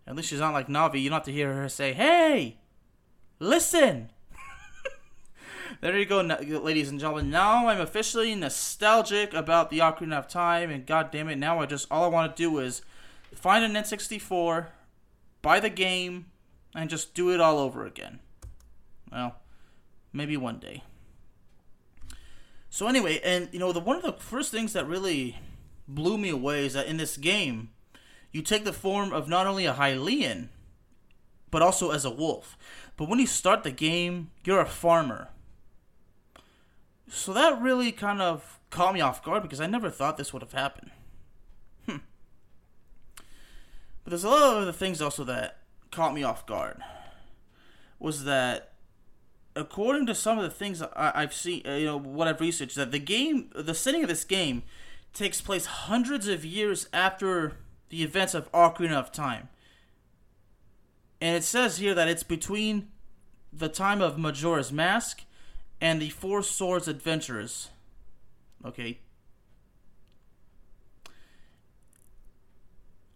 At 0.08 0.16
least 0.16 0.30
she's 0.30 0.40
not 0.40 0.52
like 0.52 0.68
Navi. 0.68 1.00
You 1.00 1.12
don't 1.12 1.18
have 1.18 1.26
to 1.26 1.32
hear 1.32 1.54
her 1.54 1.70
say, 1.70 1.94
Hey! 1.94 2.58
Listen! 3.40 4.10
There 5.82 5.98
you 5.98 6.06
go, 6.06 6.22
ladies 6.22 6.90
and 6.90 7.00
gentlemen. 7.00 7.30
Now 7.30 7.68
I'm 7.68 7.80
officially 7.80 8.34
nostalgic 8.34 9.34
about 9.34 9.70
the 9.70 9.80
Ocarina 9.80 10.18
of 10.18 10.28
Time, 10.28 10.70
and 10.70 10.86
god 10.86 11.12
damn 11.12 11.30
it, 11.30 11.38
now 11.38 11.60
I 11.60 11.66
just 11.66 11.88
all 11.92 12.06
I 12.06 12.08
want 12.08 12.36
to 12.36 12.42
do 12.42 12.58
is 12.60 12.82
find 13.34 13.64
an 13.64 13.74
N64, 13.82 14.68
buy 15.42 15.60
the 15.60 15.70
game, 15.70 16.26
and 16.76 16.90
just 16.90 17.14
do 17.14 17.32
it 17.32 17.40
all 17.40 17.60
over 17.60 17.86
again. 17.86 18.20
Well, 19.12 19.36
maybe 20.12 20.36
one 20.38 20.60
day. 20.60 20.84
So 22.70 22.88
anyway, 22.88 23.20
and 23.24 23.50
you 23.52 23.60
know, 23.60 23.72
the 23.72 23.80
one 23.80 23.98
of 23.98 24.04
the 24.04 24.14
first 24.14 24.52
things 24.52 24.74
that 24.74 24.88
really 24.88 25.38
blew 25.88 26.18
me 26.18 26.30
away 26.30 26.66
is 26.66 26.74
that 26.74 26.88
in 26.88 26.98
this 26.98 27.18
game, 27.18 27.70
you 28.32 28.42
take 28.42 28.66
the 28.66 28.74
form 28.74 29.14
of 29.14 29.30
not 29.30 29.48
only 29.48 29.66
a 29.66 29.74
Hylian, 29.74 30.50
but 31.50 31.62
also 31.62 31.92
as 31.92 32.04
a 32.04 32.12
wolf. 32.12 32.58
But 32.98 33.08
when 33.08 33.20
you 33.20 33.28
start 33.28 33.64
the 33.64 33.72
game, 33.72 34.32
you're 34.44 34.60
a 34.60 34.66
farmer. 34.66 35.30
So 37.10 37.34
that 37.34 37.62
really 37.62 37.92
kind 37.92 38.22
of 38.22 38.60
caught 38.70 38.94
me 38.94 39.02
off 39.02 39.24
guard 39.24 39.44
because 39.44 39.62
I 39.62 39.68
never 39.68 39.90
thought 39.90 40.18
this 40.18 40.34
would 40.34 40.42
have 40.42 40.52
happened. 40.52 40.92
Hmm. 41.86 41.98
But 44.04 44.12
there's 44.12 44.24
a 44.24 44.30
lot 44.30 44.56
of 44.56 44.62
other 44.64 44.72
things 44.72 45.02
also 45.02 45.24
that 45.24 45.60
caught 45.92 46.14
me 46.14 46.24
off 46.24 46.46
guard. 46.46 46.82
Was 48.00 48.26
that 48.26 48.74
according 49.56 50.06
to 50.06 50.16
some 50.16 50.38
of 50.38 50.44
the 50.44 50.50
things 50.50 50.82
I, 50.82 51.22
have 51.22 51.34
seen, 51.34 51.64
uh, 51.66 51.72
you 51.72 51.86
know, 51.86 51.98
what 51.98 52.28
I've 52.28 52.40
researched, 52.40 52.76
that 52.76 52.92
the 52.92 53.00
game, 53.00 53.50
the 53.56 53.74
setting 53.74 54.04
of 54.04 54.10
this 54.10 54.24
game, 54.24 54.64
takes 55.14 55.42
place 55.42 55.66
hundreds 55.66 56.28
of 56.28 56.46
years 56.46 56.88
after 56.94 57.54
the 57.90 58.04
events 58.04 58.34
of 58.34 58.52
Ocarina 58.52 58.94
of 58.94 59.12
Time. 59.12 59.50
And 61.20 61.36
it 61.36 61.44
says 61.44 61.78
here 61.78 61.96
that 61.96 62.08
it's 62.08 62.24
between 62.24 62.90
the 63.52 63.70
time 63.70 64.02
of 64.02 64.20
Majora's 64.20 64.72
Mask 64.72 65.24
and 65.80 66.02
the 66.02 66.10
Four 66.10 66.44
Swords 66.44 66.88
Adventures. 66.88 67.70
Okay. 68.66 69.00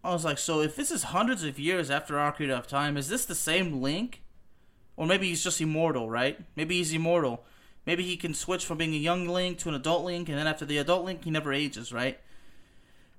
I 0.04 0.12
was 0.12 0.24
like, 0.24 0.38
so 0.38 0.60
if 0.60 0.74
this 0.74 0.90
is 0.90 1.04
hundreds 1.04 1.44
of 1.44 1.58
years 1.58 1.90
after 1.90 2.14
Ocarina 2.14 2.58
of 2.58 2.66
Time, 2.66 2.96
is 2.96 3.08
this 3.08 3.24
the 3.24 3.34
same 3.34 3.80
Link? 3.80 4.22
Or 4.96 5.06
maybe 5.06 5.28
he's 5.28 5.44
just 5.44 5.60
immortal, 5.60 6.10
right? 6.10 6.40
Maybe 6.56 6.78
he's 6.78 6.92
immortal. 6.92 7.44
Maybe 7.86 8.02
he 8.02 8.16
can 8.16 8.34
switch 8.34 8.64
from 8.64 8.78
being 8.78 8.94
a 8.94 8.98
young 8.98 9.26
Link 9.28 9.58
to 9.58 9.68
an 9.68 9.74
adult 9.74 10.04
Link, 10.04 10.28
and 10.28 10.38
then 10.38 10.46
after 10.46 10.64
the 10.64 10.78
adult 10.78 11.04
Link, 11.04 11.24
he 11.24 11.30
never 11.30 11.52
ages, 11.52 11.92
right? 11.92 12.18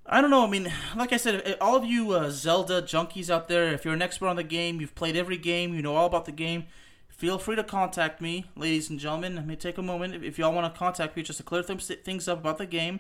I 0.06 0.20
don't 0.20 0.30
know. 0.30 0.46
I 0.46 0.50
mean, 0.50 0.72
like 0.96 1.14
I 1.14 1.18
said, 1.18 1.58
all 1.62 1.76
of 1.78 1.86
you 1.86 2.12
uh, 2.12 2.30
Zelda 2.30 2.82
junkies 2.82 3.30
out 3.30 3.48
there, 3.48 3.74
if 3.74 3.86
you're 3.86 3.94
an 3.94 4.02
expert 4.02 4.28
on 4.28 4.36
the 4.36 4.44
game, 4.44 4.82
you've 4.82 4.96
played 4.96 5.16
every 5.16 5.38
game, 5.38 5.74
you 5.74 5.82
know 5.82 5.96
all 5.96 6.06
about 6.06 6.26
the 6.26 6.32
game, 6.34 6.66
feel 7.16 7.38
free 7.38 7.56
to 7.56 7.64
contact 7.64 8.22
me, 8.22 8.46
ladies 8.56 8.90
and 8.90 9.00
gentlemen. 9.00 9.36
Let 9.36 9.48
me 9.48 9.56
take 9.56 9.78
a 9.78 9.82
moment. 9.82 10.24
If 10.24 10.38
y'all 10.38 10.54
want 10.54 10.74
to 10.74 10.78
contact 10.78 11.16
me 11.16 11.24
just 11.24 11.38
to 11.38 11.44
clear 11.44 11.64
things 11.64 12.28
up 12.28 12.40
about 12.40 12.58
the 12.58 12.66
game, 12.66 13.00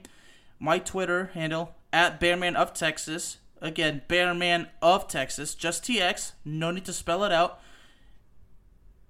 my 0.60 0.80
Twitter 0.80 1.32
handle, 1.34 1.76
at 1.92 2.20
Bearman 2.20 2.56
of 2.56 2.74
Texas. 2.74 3.38
Again, 3.62 4.02
Bearman 4.08 4.68
of 4.82 5.08
Texas, 5.08 5.56
just 5.56 5.84
TX. 5.84 6.34
No 6.44 6.72
need 6.72 6.86
to 6.86 6.94
spell 6.94 7.24
it 7.24 7.32
out 7.32 7.62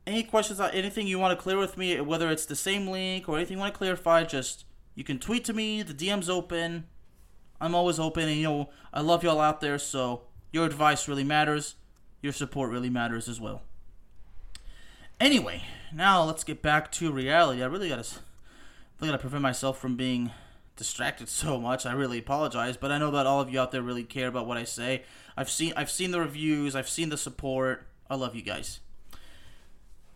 any 0.06 0.24
questions 0.24 0.60
on 0.60 0.72
anything 0.72 1.08
you 1.08 1.20
want 1.20 1.38
to 1.38 1.42
clear 1.42 1.58
with 1.58 1.78
me, 1.78 2.00
whether 2.02 2.30
it's 2.30 2.46
the 2.46 2.56
same 2.56 2.88
link 2.88 3.30
or 3.30 3.38
anything 3.38 3.58
you 3.58 3.62
want 3.62 3.74
to 3.74 3.78
clarify, 3.78 4.24
just 4.24 4.66
you 4.96 5.04
can 5.04 5.20
tweet 5.20 5.46
to 5.46 5.54
me. 5.54 5.82
The 5.82 5.94
DM's 5.94 6.30
open. 6.30 6.86
I'm 7.62 7.76
always 7.76 8.00
open, 8.00 8.28
and 8.28 8.38
you 8.38 8.44
know 8.44 8.70
I 8.94 9.02
love 9.02 9.24
y'all 9.24 9.40
out 9.40 9.62
there. 9.62 9.80
So 9.80 10.24
your 10.52 10.66
advice 10.66 11.08
really 11.08 11.24
matters. 11.24 11.76
Your 12.22 12.34
support 12.34 12.72
really 12.72 12.90
matters 12.90 13.28
as 13.28 13.40
well. 13.40 13.64
Anyway, 15.24 15.64
now 15.94 16.22
let's 16.22 16.44
get 16.44 16.62
back 16.62 16.92
to 16.92 17.10
reality. 17.10 17.64
I 17.64 17.68
really 17.68 17.88
gotta, 17.88 18.06
I 19.00 19.06
gotta 19.06 19.18
prevent 19.18 19.42
myself 19.42 19.80
from 19.80 19.96
being 19.96 20.32
distracted 20.76 21.30
so 21.30 21.58
much. 21.58 21.86
I 21.86 21.94
really 21.94 22.20
apologize, 22.20 22.76
but 22.76 22.92
I 22.92 22.98
know 22.98 23.10
that 23.12 23.26
all 23.26 23.40
of 23.40 23.50
you 23.50 23.58
out 23.58 23.72
there 23.72 23.82
really 23.82 24.04
care 24.04 24.28
about 24.28 24.48
what 24.48 24.58
I 24.58 24.66
say. 24.66 25.04
I've 25.38 25.50
seen, 25.50 25.72
I've 25.78 25.90
seen 25.90 26.12
the 26.12 26.20
reviews. 26.20 26.76
I've 26.76 26.90
seen 26.90 27.08
the 27.08 27.16
support. 27.16 27.88
I 28.10 28.16
love 28.16 28.36
you 28.36 28.42
guys. 28.42 28.82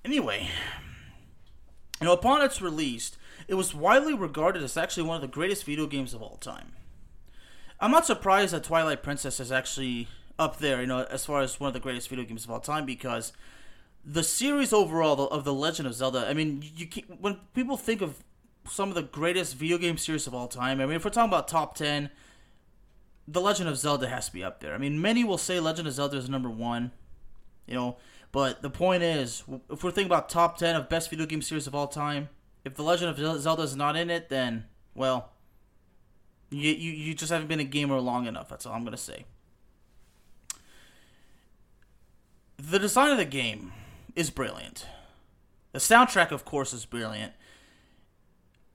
Anyway, 0.04 0.50
you 2.02 2.08
know, 2.08 2.12
upon 2.12 2.42
its 2.42 2.62
release, 2.62 3.16
it 3.48 3.54
was 3.54 3.74
widely 3.74 4.14
regarded 4.14 4.62
as 4.62 4.76
actually 4.76 5.04
one 5.04 5.16
of 5.16 5.22
the 5.22 5.30
greatest 5.30 5.64
video 5.64 5.88
games 5.88 6.14
of 6.14 6.22
all 6.22 6.36
time. 6.36 6.74
I'm 7.80 7.92
not 7.92 8.06
surprised 8.06 8.54
that 8.54 8.66
Twilight 8.66 9.04
Princess 9.04 9.40
is 9.40 9.54
actually 9.54 10.10
up 10.38 10.58
there, 10.58 10.82
you 10.82 10.88
know, 10.88 11.06
as 11.10 11.26
far 11.26 11.40
as 11.40 11.62
one 11.62 11.70
of 11.70 11.74
the 11.74 11.80
greatest 11.80 12.10
video 12.10 12.26
games 12.26 12.44
of 12.44 12.52
all 12.52 12.60
time 12.60 12.86
because 12.86 13.32
the 14.08 14.24
series 14.24 14.72
overall 14.72 15.28
of 15.28 15.44
the 15.44 15.54
Legend 15.54 15.86
of 15.86 15.94
Zelda. 15.94 16.26
I 16.28 16.34
mean, 16.34 16.64
you 16.76 16.88
when 17.20 17.36
people 17.54 17.76
think 17.76 18.02
of 18.02 18.24
some 18.70 18.90
of 18.90 18.96
the 18.96 19.02
greatest 19.04 19.56
video 19.56 19.78
game 19.78 19.98
series 19.98 20.28
of 20.28 20.34
all 20.34 20.48
time. 20.48 20.80
I 20.80 20.86
mean, 20.86 20.96
if 20.96 21.04
we're 21.04 21.12
talking 21.12 21.30
about 21.30 21.48
top 21.50 21.76
ten, 21.76 22.10
The 23.28 23.42
Legend 23.42 23.68
of 23.68 23.78
Zelda 23.78 24.08
has 24.08 24.28
to 24.28 24.34
be 24.34 24.44
up 24.44 24.62
there. 24.62 24.74
I 24.74 24.78
mean, 24.78 25.02
many 25.02 25.26
will 25.26 25.38
say 25.38 25.60
Legend 25.60 25.90
of 25.90 25.94
Zelda 25.94 26.18
is 26.18 26.30
number 26.30 26.50
one. 26.50 26.92
You 27.68 27.76
know, 27.76 27.98
but 28.32 28.62
the 28.62 28.70
point 28.70 29.04
is, 29.04 29.44
if 29.70 29.84
we're 29.84 29.92
thinking 29.92 30.06
about 30.06 30.30
top 30.30 30.58
10 30.58 30.78
of 30.78 30.88
best 30.88 31.10
video 31.10 31.26
game 31.26 31.42
series 31.42 31.68
of 31.68 31.76
all 31.76 31.88
time, 31.88 32.30
if 32.64 32.76
The 32.76 32.84
Legend 32.84 33.20
of 33.20 33.42
Zelda 33.42 33.64
is 33.64 33.76
not 33.76 33.98
in 33.98 34.10
it, 34.10 34.30
then, 34.30 34.66
well, 34.96 35.32
you, 36.50 36.72
you, 36.72 36.92
you 36.92 37.14
just 37.14 37.30
haven't 37.30 37.50
been 37.50 37.60
a 37.60 37.66
gamer 37.66 38.00
long 38.00 38.26
enough. 38.26 38.48
That's 38.48 38.66
all 38.66 38.74
I'm 38.74 38.86
to 38.86 38.96
say. 38.96 39.26
The 42.58 42.80
design 42.80 43.12
of 43.12 43.18
the 43.18 43.26
game 43.26 43.74
is 44.18 44.32
brilliant. 44.32 44.86
The 45.74 45.80
soundtrack, 45.80 46.32
of 46.32 46.44
course, 46.44 46.74
is 46.74 46.86
brilliant. 46.86 47.34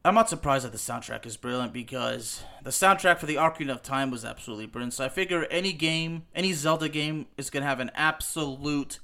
I'm 0.05 0.15
not 0.15 0.29
surprised 0.29 0.65
that 0.65 0.73
the 0.73 0.79
soundtrack 0.79 1.27
is 1.27 1.37
brilliant 1.37 1.73
because 1.73 2.43
the 2.63 2.71
soundtrack 2.71 3.19
for 3.19 3.27
the 3.27 3.37
Ocarina 3.37 3.73
of 3.73 3.83
Time 3.83 4.11
was 4.11 4.25
absolutely 4.25 4.67
brilliant. 4.67 4.95
So 4.95 5.05
I 5.05 5.09
figure 5.09 5.45
any 5.45 5.73
game, 5.73 6.27
any 6.35 6.53
Zelda 6.53 6.89
game, 6.89 7.27
is 7.37 7.51
going 7.51 7.63
to 7.63 7.69
have 7.69 7.81
an 7.81 7.91
absolute 7.95 9.01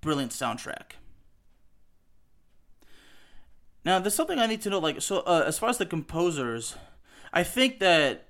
brilliant 0.00 0.32
soundtrack. 0.32 0.92
Now, 3.84 4.00
there's 4.00 4.14
something 4.14 4.38
I 4.38 4.46
need 4.46 4.62
to 4.62 4.70
know. 4.70 4.80
Like, 4.80 5.00
so 5.00 5.20
uh, 5.20 5.44
as 5.46 5.58
far 5.58 5.70
as 5.70 5.78
the 5.78 5.86
composers, 5.86 6.74
I 7.32 7.42
think 7.42 7.78
that 7.78 8.28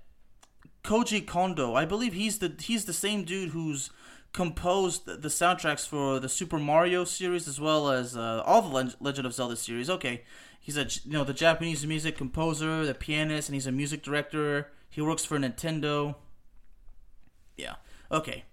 Koji 0.84 1.26
Kondo, 1.26 1.74
I 1.74 1.84
believe 1.84 2.12
he's 2.12 2.38
the 2.38 2.54
he's 2.58 2.84
the 2.84 2.92
same 2.92 3.24
dude 3.24 3.50
who's 3.50 3.90
composed 4.32 5.06
the 5.06 5.28
soundtracks 5.28 5.86
for 5.86 6.20
the 6.20 6.28
Super 6.28 6.58
Mario 6.58 7.04
series 7.04 7.48
as 7.48 7.60
well 7.60 7.90
as 7.90 8.16
uh, 8.16 8.42
all 8.44 8.62
the 8.62 8.94
Legend 9.00 9.26
of 9.26 9.34
Zelda 9.34 9.56
series. 9.56 9.90
Okay, 9.90 10.22
he's 10.60 10.76
a 10.76 10.86
you 11.04 11.12
know 11.12 11.24
the 11.24 11.34
Japanese 11.34 11.86
music 11.86 12.16
composer, 12.16 12.84
the 12.84 12.94
pianist, 12.94 13.48
and 13.48 13.54
he's 13.54 13.66
a 13.66 13.72
music 13.72 14.02
director. 14.02 14.70
He 14.90 15.00
works 15.00 15.24
for 15.24 15.38
Nintendo. 15.38 16.16
Yeah. 17.56 17.76
Okay. 18.10 18.44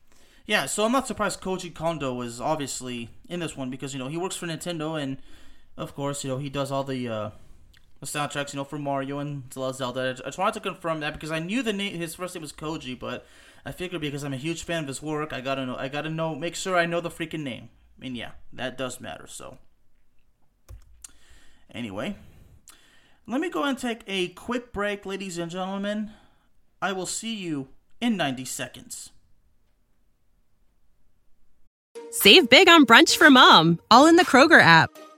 Yeah, 0.47 0.67
so 0.67 0.85
I'm 0.85 0.91
not 0.91 1.07
surprised 1.07 1.41
Koji 1.41 1.73
Kondo 1.73 2.13
was 2.13 2.39
obviously 2.39 3.09
in 3.27 3.39
this 3.39 3.57
one 3.57 3.71
because 3.71 3.93
you 3.93 3.99
know 3.99 4.07
he 4.07 4.17
works 4.17 4.35
for 4.35 4.45
Nintendo 4.45 5.01
and 5.01 5.17
of 5.75 5.95
course 5.95 6.23
you 6.23 6.29
know 6.29 6.37
he 6.37 6.49
does 6.49 6.71
all 6.71 6.83
the 6.83 7.07
uh, 7.07 7.29
the 7.99 8.05
soundtracks 8.05 8.53
you 8.53 8.57
know 8.57 8.63
for 8.63 8.77
Mario 8.77 9.19
and 9.19 9.43
Zelda. 9.51 10.15
I 10.19 10.27
just 10.27 10.37
wanted 10.37 10.53
to 10.55 10.59
confirm 10.59 10.99
that 10.99 11.13
because 11.13 11.31
I 11.31 11.39
knew 11.39 11.63
the 11.63 11.73
name 11.73 11.97
his 11.97 12.15
first 12.15 12.35
name 12.35 12.41
was 12.41 12.53
Koji, 12.53 12.97
but 12.97 13.25
I 13.65 13.71
figured 13.71 14.01
because 14.01 14.23
I'm 14.23 14.33
a 14.33 14.37
huge 14.37 14.63
fan 14.63 14.83
of 14.83 14.87
his 14.87 15.01
work, 15.01 15.33
I 15.33 15.41
gotta 15.41 15.65
know 15.65 15.75
I 15.75 15.87
gotta 15.87 16.09
know 16.09 16.35
make 16.35 16.55
sure 16.55 16.77
I 16.77 16.85
know 16.85 17.01
the 17.01 17.09
freaking 17.09 17.43
name. 17.43 17.69
Mean 17.97 18.15
yeah, 18.15 18.31
that 18.53 18.77
does 18.77 18.99
matter. 18.99 19.27
So 19.27 19.57
anyway, 21.73 22.15
let 23.27 23.41
me 23.41 23.49
go 23.49 23.63
and 23.63 23.77
take 23.77 24.01
a 24.07 24.29
quick 24.29 24.71
break, 24.73 25.05
ladies 25.05 25.37
and 25.37 25.49
gentlemen. 25.49 26.11
I 26.81 26.91
will 26.91 27.07
see 27.07 27.33
you 27.33 27.69
in 28.01 28.17
90 28.17 28.45
seconds. 28.45 29.11
Save 32.11 32.49
big 32.49 32.69
on 32.69 32.85
brunch 32.85 33.17
for 33.17 33.29
mom, 33.29 33.79
all 33.89 34.07
in 34.07 34.15
the 34.15 34.23
Kroger 34.23 34.61
app. 34.61 34.91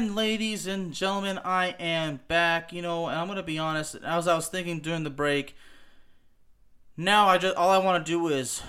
And 0.00 0.16
ladies 0.16 0.66
and 0.66 0.94
gentlemen, 0.94 1.38
I 1.44 1.76
am 1.78 2.20
back. 2.26 2.72
You 2.72 2.80
know, 2.80 3.08
and 3.08 3.18
I'm 3.18 3.28
gonna 3.28 3.42
be 3.42 3.58
honest. 3.58 3.96
As 3.96 4.26
I 4.26 4.34
was 4.34 4.48
thinking 4.48 4.80
during 4.80 5.04
the 5.04 5.10
break, 5.10 5.54
now 6.96 7.28
I 7.28 7.36
just 7.36 7.54
all 7.54 7.68
I 7.68 7.76
want 7.76 8.02
to 8.06 8.10
do 8.10 8.28
is 8.28 8.62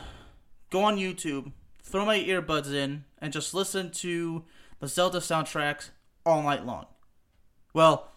go 0.72 0.84
on 0.84 0.98
YouTube, 0.98 1.54
throw 1.82 2.04
my 2.04 2.20
earbuds 2.20 2.74
in, 2.74 3.06
and 3.20 3.32
just 3.32 3.54
listen 3.54 3.92
to 3.92 4.44
the 4.82 4.90
Zelda 4.90 5.20
soundtracks 5.20 5.92
all 6.26 6.44
night 6.44 6.66
long. 6.66 6.88
Well, 7.74 8.12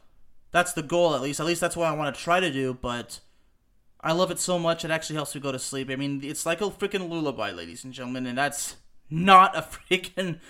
that's 0.50 0.72
the 0.72 0.82
goal 0.82 1.14
at 1.14 1.22
least. 1.22 1.38
At 1.38 1.46
least 1.46 1.60
that's 1.60 1.76
what 1.76 1.86
I 1.86 1.94
want 1.94 2.12
to 2.12 2.20
try 2.20 2.40
to 2.40 2.52
do, 2.52 2.74
but 2.74 3.20
I 4.00 4.10
love 4.10 4.32
it 4.32 4.40
so 4.40 4.58
much 4.58 4.84
it 4.84 4.90
actually 4.90 5.14
helps 5.14 5.36
me 5.36 5.40
go 5.40 5.52
to 5.52 5.60
sleep. 5.60 5.88
I 5.88 5.94
mean, 5.94 6.20
it's 6.24 6.44
like 6.44 6.60
a 6.60 6.64
freaking 6.64 7.08
lullaby, 7.08 7.52
ladies 7.52 7.84
and 7.84 7.92
gentlemen, 7.92 8.26
and 8.26 8.36
that's 8.36 8.74
not 9.08 9.56
a 9.56 9.60
freaking 9.88 10.40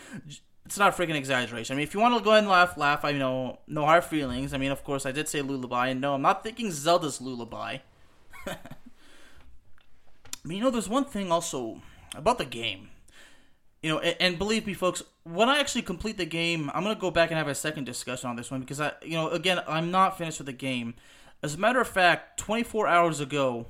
it's 0.67 0.79
not 0.79 0.97
freaking 0.97 1.15
exaggeration. 1.15 1.75
I 1.75 1.77
mean, 1.77 1.85
if 1.85 1.95
you 1.95 2.01
want 2.01 2.17
to 2.17 2.25
go 2.25 2.31
ahead 2.31 2.45
and 2.45 2.51
laugh, 2.51 2.77
laugh. 2.77 3.05
I 3.05 3.13
know 3.13 3.59
no 3.67 3.85
hard 3.85 4.05
feelings. 4.05 4.55
I 4.55 4.59
mean, 4.59 4.71
of 4.71 4.83
course, 4.83 5.05
I 5.05 5.13
did 5.13 5.29
say 5.29 5.43
lullaby, 5.43 5.89
and 5.89 6.01
no, 6.01 6.15
I'm 6.15 6.23
not 6.23 6.43
thinking 6.43 6.71
Zelda's 6.71 7.21
lullaby. 7.21 7.79
but 8.45 8.59
you 10.45 10.61
know, 10.61 10.71
there's 10.71 10.89
one 10.89 11.05
thing 11.05 11.31
also 11.31 11.83
about 12.17 12.39
the 12.39 12.45
game. 12.45 12.89
You 13.83 13.91
know, 13.91 13.99
and, 13.99 14.17
and, 14.19 14.39
believe 14.39 14.67
me, 14.67 14.73
folks, 14.73 15.03
when 15.25 15.51
I 15.51 15.59
actually 15.59 15.83
complete 15.83 16.17
the 16.17 16.25
game, 16.25 16.71
I'm 16.73 16.85
gonna 16.85 16.95
go 16.95 17.11
back 17.11 17.31
and 17.31 17.37
have 17.37 17.49
a 17.49 17.55
second 17.55 17.85
discussion 17.85 18.31
on 18.31 18.37
this 18.37 18.51
one 18.51 18.61
because 18.61 18.81
I, 18.81 18.93
you 19.03 19.13
know, 19.13 19.29
again, 19.29 19.61
I'm 19.69 19.91
not 19.91 20.17
finished 20.17 20.39
with 20.39 20.47
the 20.47 20.55
game. 20.55 20.95
As 21.43 21.55
a 21.55 21.59
matter 21.59 21.81
of 21.81 21.89
fact, 21.89 22.41
24 22.41 22.89
hours 22.89 23.21
ago, 23.21 23.67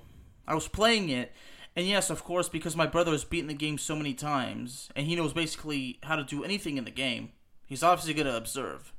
I 0.46 0.54
was 0.54 0.68
playing 0.68 1.08
it, 1.08 1.32
and 1.76 1.86
yes, 1.86 2.10
of 2.10 2.24
course, 2.24 2.48
because 2.48 2.76
my 2.76 2.86
brother 2.86 3.12
has 3.12 3.24
beaten 3.24 3.48
the 3.48 3.54
game 3.54 3.78
so 3.78 3.96
many 3.96 4.14
times, 4.14 4.90
and 4.94 5.06
he 5.06 5.16
knows 5.16 5.32
basically 5.32 5.98
how 6.04 6.16
to 6.16 6.24
do 6.24 6.44
anything 6.44 6.76
in 6.76 6.84
the 6.84 6.90
game, 6.90 7.30
he's 7.66 7.82
obviously 7.82 8.14
going 8.14 8.26
to 8.26 8.36
observe. 8.36 8.92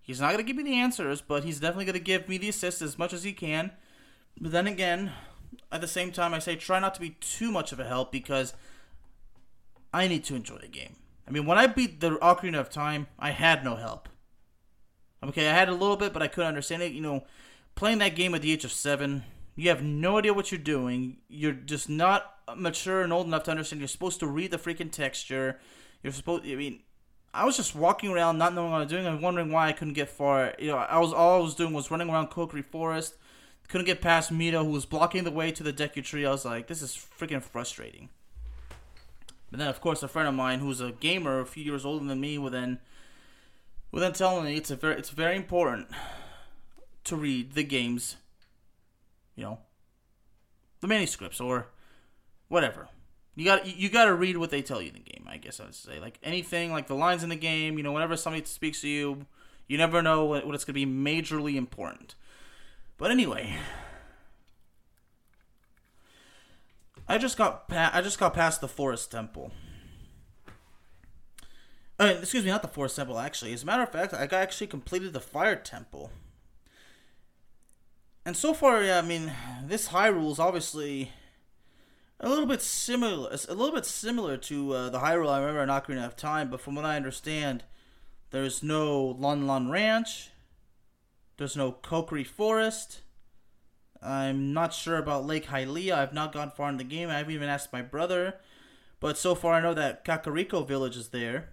He's 0.00 0.20
not 0.20 0.28
going 0.28 0.38
to 0.38 0.44
give 0.44 0.56
me 0.56 0.62
the 0.62 0.78
answers, 0.78 1.20
but 1.20 1.44
he's 1.44 1.60
definitely 1.60 1.84
going 1.84 1.94
to 1.94 2.00
give 2.00 2.28
me 2.28 2.38
the 2.38 2.48
assist 2.48 2.80
as 2.80 2.98
much 2.98 3.12
as 3.12 3.24
he 3.24 3.32
can. 3.32 3.72
But 4.40 4.52
then 4.52 4.66
again, 4.66 5.12
at 5.72 5.80
the 5.80 5.88
same 5.88 6.12
time, 6.12 6.32
I 6.32 6.38
say 6.38 6.56
try 6.56 6.78
not 6.78 6.94
to 6.94 7.00
be 7.00 7.10
too 7.20 7.50
much 7.50 7.72
of 7.72 7.80
a 7.80 7.84
help 7.84 8.12
because 8.12 8.54
I 9.92 10.08
need 10.08 10.24
to 10.24 10.36
enjoy 10.36 10.58
the 10.58 10.68
game. 10.68 10.96
I 11.26 11.32
mean, 11.32 11.44
when 11.44 11.58
I 11.58 11.66
beat 11.66 12.00
the 12.00 12.10
Ocarina 12.18 12.60
of 12.60 12.70
Time, 12.70 13.08
I 13.18 13.30
had 13.30 13.64
no 13.64 13.76
help. 13.76 14.08
Okay, 15.24 15.48
I 15.48 15.54
had 15.54 15.68
a 15.68 15.74
little 15.74 15.96
bit, 15.96 16.12
but 16.12 16.22
I 16.22 16.28
couldn't 16.28 16.48
understand 16.48 16.82
it. 16.82 16.92
You 16.92 17.00
know, 17.00 17.24
playing 17.74 17.98
that 17.98 18.14
game 18.14 18.34
at 18.34 18.42
the 18.42 18.52
age 18.52 18.64
of 18.64 18.72
seven, 18.72 19.24
you 19.56 19.70
have 19.70 19.82
no 19.82 20.18
idea 20.18 20.34
what 20.34 20.52
you're 20.52 20.58
doing. 20.58 21.16
You're 21.28 21.52
just 21.52 21.88
not 21.88 22.34
mature 22.54 23.02
and 23.02 23.12
old 23.12 23.26
enough 23.26 23.44
to 23.44 23.50
understand. 23.50 23.80
You're 23.80 23.88
supposed 23.88 24.20
to 24.20 24.26
read 24.26 24.50
the 24.50 24.58
freaking 24.58 24.92
texture. 24.92 25.58
You're 26.02 26.12
supposed. 26.12 26.44
I 26.44 26.54
mean, 26.54 26.80
I 27.32 27.44
was 27.46 27.56
just 27.56 27.74
walking 27.74 28.10
around, 28.10 28.36
not 28.36 28.54
knowing 28.54 28.70
what 28.70 28.78
I 28.78 28.80
was 28.80 28.90
doing, 28.90 29.06
and 29.06 29.22
wondering 29.22 29.50
why 29.50 29.68
I 29.68 29.72
couldn't 29.72 29.94
get 29.94 30.10
far. 30.10 30.54
You 30.58 30.68
know, 30.68 30.76
I 30.76 30.98
was 30.98 31.12
all 31.12 31.40
I 31.40 31.42
was 31.42 31.54
doing 31.54 31.72
was 31.72 31.90
running 31.90 32.10
around 32.10 32.30
Kokiri 32.30 32.64
Forest. 32.64 33.16
Couldn't 33.68 33.86
get 33.86 34.00
past 34.00 34.32
Mido, 34.32 34.64
who 34.64 34.70
was 34.70 34.86
blocking 34.86 35.24
the 35.24 35.30
way 35.32 35.50
to 35.50 35.62
the 35.62 35.72
Deku 35.72 36.04
Tree. 36.04 36.24
I 36.24 36.30
was 36.30 36.44
like, 36.44 36.68
this 36.68 36.82
is 36.82 36.92
freaking 36.92 37.42
frustrating. 37.42 38.10
But 39.50 39.58
then, 39.58 39.68
of 39.68 39.80
course, 39.80 40.02
a 40.02 40.08
friend 40.08 40.28
of 40.28 40.34
mine 40.34 40.60
who's 40.60 40.80
a 40.80 40.92
gamer, 40.92 41.40
a 41.40 41.46
few 41.46 41.64
years 41.64 41.84
older 41.84 42.04
than 42.04 42.20
me, 42.20 42.38
would 42.38 42.52
then, 42.52 42.78
would 43.90 44.00
then 44.00 44.12
tell 44.12 44.40
me 44.40 44.56
it's 44.56 44.70
a 44.70 44.76
very, 44.76 44.96
it's 44.96 45.10
very 45.10 45.34
important 45.34 45.88
to 47.04 47.16
read 47.16 47.54
the 47.54 47.64
game's 47.64 48.16
you 49.36 49.44
know, 49.44 49.58
the 50.80 50.88
manuscripts 50.88 51.40
or 51.40 51.68
whatever. 52.48 52.88
You 53.34 53.44
got 53.44 53.66
you 53.66 53.90
got 53.90 54.06
to 54.06 54.14
read 54.14 54.38
what 54.38 54.50
they 54.50 54.62
tell 54.62 54.80
you 54.80 54.88
in 54.88 54.94
the 54.94 55.00
game. 55.00 55.26
I 55.28 55.36
guess 55.36 55.60
I 55.60 55.64
would 55.64 55.74
say 55.74 56.00
like 56.00 56.18
anything 56.22 56.72
like 56.72 56.86
the 56.86 56.94
lines 56.94 57.22
in 57.22 57.28
the 57.28 57.36
game. 57.36 57.76
You 57.76 57.84
know, 57.84 57.92
whenever 57.92 58.16
somebody 58.16 58.44
speaks 58.46 58.80
to 58.80 58.88
you, 58.88 59.26
you 59.68 59.76
never 59.76 60.02
know 60.02 60.24
what, 60.24 60.44
it's 60.54 60.64
going 60.64 60.80
to 60.80 60.86
be 60.86 60.86
majorly 60.86 61.56
important. 61.56 62.14
But 62.96 63.10
anyway, 63.10 63.56
I 67.06 67.18
just 67.18 67.36
got 67.36 67.68
pa- 67.68 67.90
I 67.92 68.00
just 68.00 68.18
got 68.18 68.32
past 68.32 68.62
the 68.62 68.68
forest 68.68 69.10
temple. 69.10 69.52
Uh, 71.98 72.14
excuse 72.20 72.44
me, 72.44 72.50
not 72.50 72.62
the 72.62 72.68
forest 72.68 72.96
temple. 72.96 73.18
Actually, 73.18 73.52
as 73.52 73.62
a 73.62 73.66
matter 73.66 73.82
of 73.82 73.90
fact, 73.90 74.14
I 74.14 74.24
actually 74.34 74.66
completed 74.66 75.12
the 75.12 75.20
fire 75.20 75.56
temple. 75.56 76.10
And 78.26 78.36
so 78.36 78.52
far, 78.52 78.82
yeah, 78.82 78.98
I 78.98 79.02
mean, 79.02 79.32
this 79.64 79.90
Hyrule 79.90 80.32
is 80.32 80.40
obviously 80.40 81.12
a 82.18 82.28
little 82.28 82.44
bit 82.44 82.60
similar, 82.60 83.30
a 83.30 83.54
little 83.54 83.72
bit 83.72 83.86
similar 83.86 84.36
to 84.36 84.72
uh, 84.72 84.90
the 84.90 84.98
Hyrule 84.98 85.30
I 85.30 85.38
remember 85.38 85.62
in 85.62 85.68
Ocarina 85.68 86.04
of 86.04 86.16
Time. 86.16 86.50
But 86.50 86.60
from 86.60 86.74
what 86.74 86.84
I 86.84 86.96
understand, 86.96 87.62
there's 88.32 88.64
no 88.64 89.00
Lon 89.00 89.46
Lon 89.46 89.70
Ranch, 89.70 90.30
there's 91.36 91.56
no 91.56 91.70
Kokiri 91.70 92.26
Forest. 92.26 93.02
I'm 94.02 94.52
not 94.52 94.74
sure 94.74 94.96
about 94.96 95.24
Lake 95.24 95.46
Hylia. 95.46 95.94
I've 95.94 96.12
not 96.12 96.32
gone 96.32 96.50
far 96.50 96.68
in 96.68 96.78
the 96.78 96.84
game. 96.84 97.08
I 97.08 97.18
haven't 97.18 97.32
even 97.32 97.48
asked 97.48 97.72
my 97.72 97.82
brother. 97.82 98.34
But 98.98 99.16
so 99.16 99.36
far, 99.36 99.54
I 99.54 99.60
know 99.60 99.74
that 99.74 100.04
Kakariko 100.04 100.66
Village 100.66 100.96
is 100.96 101.10
there. 101.10 101.50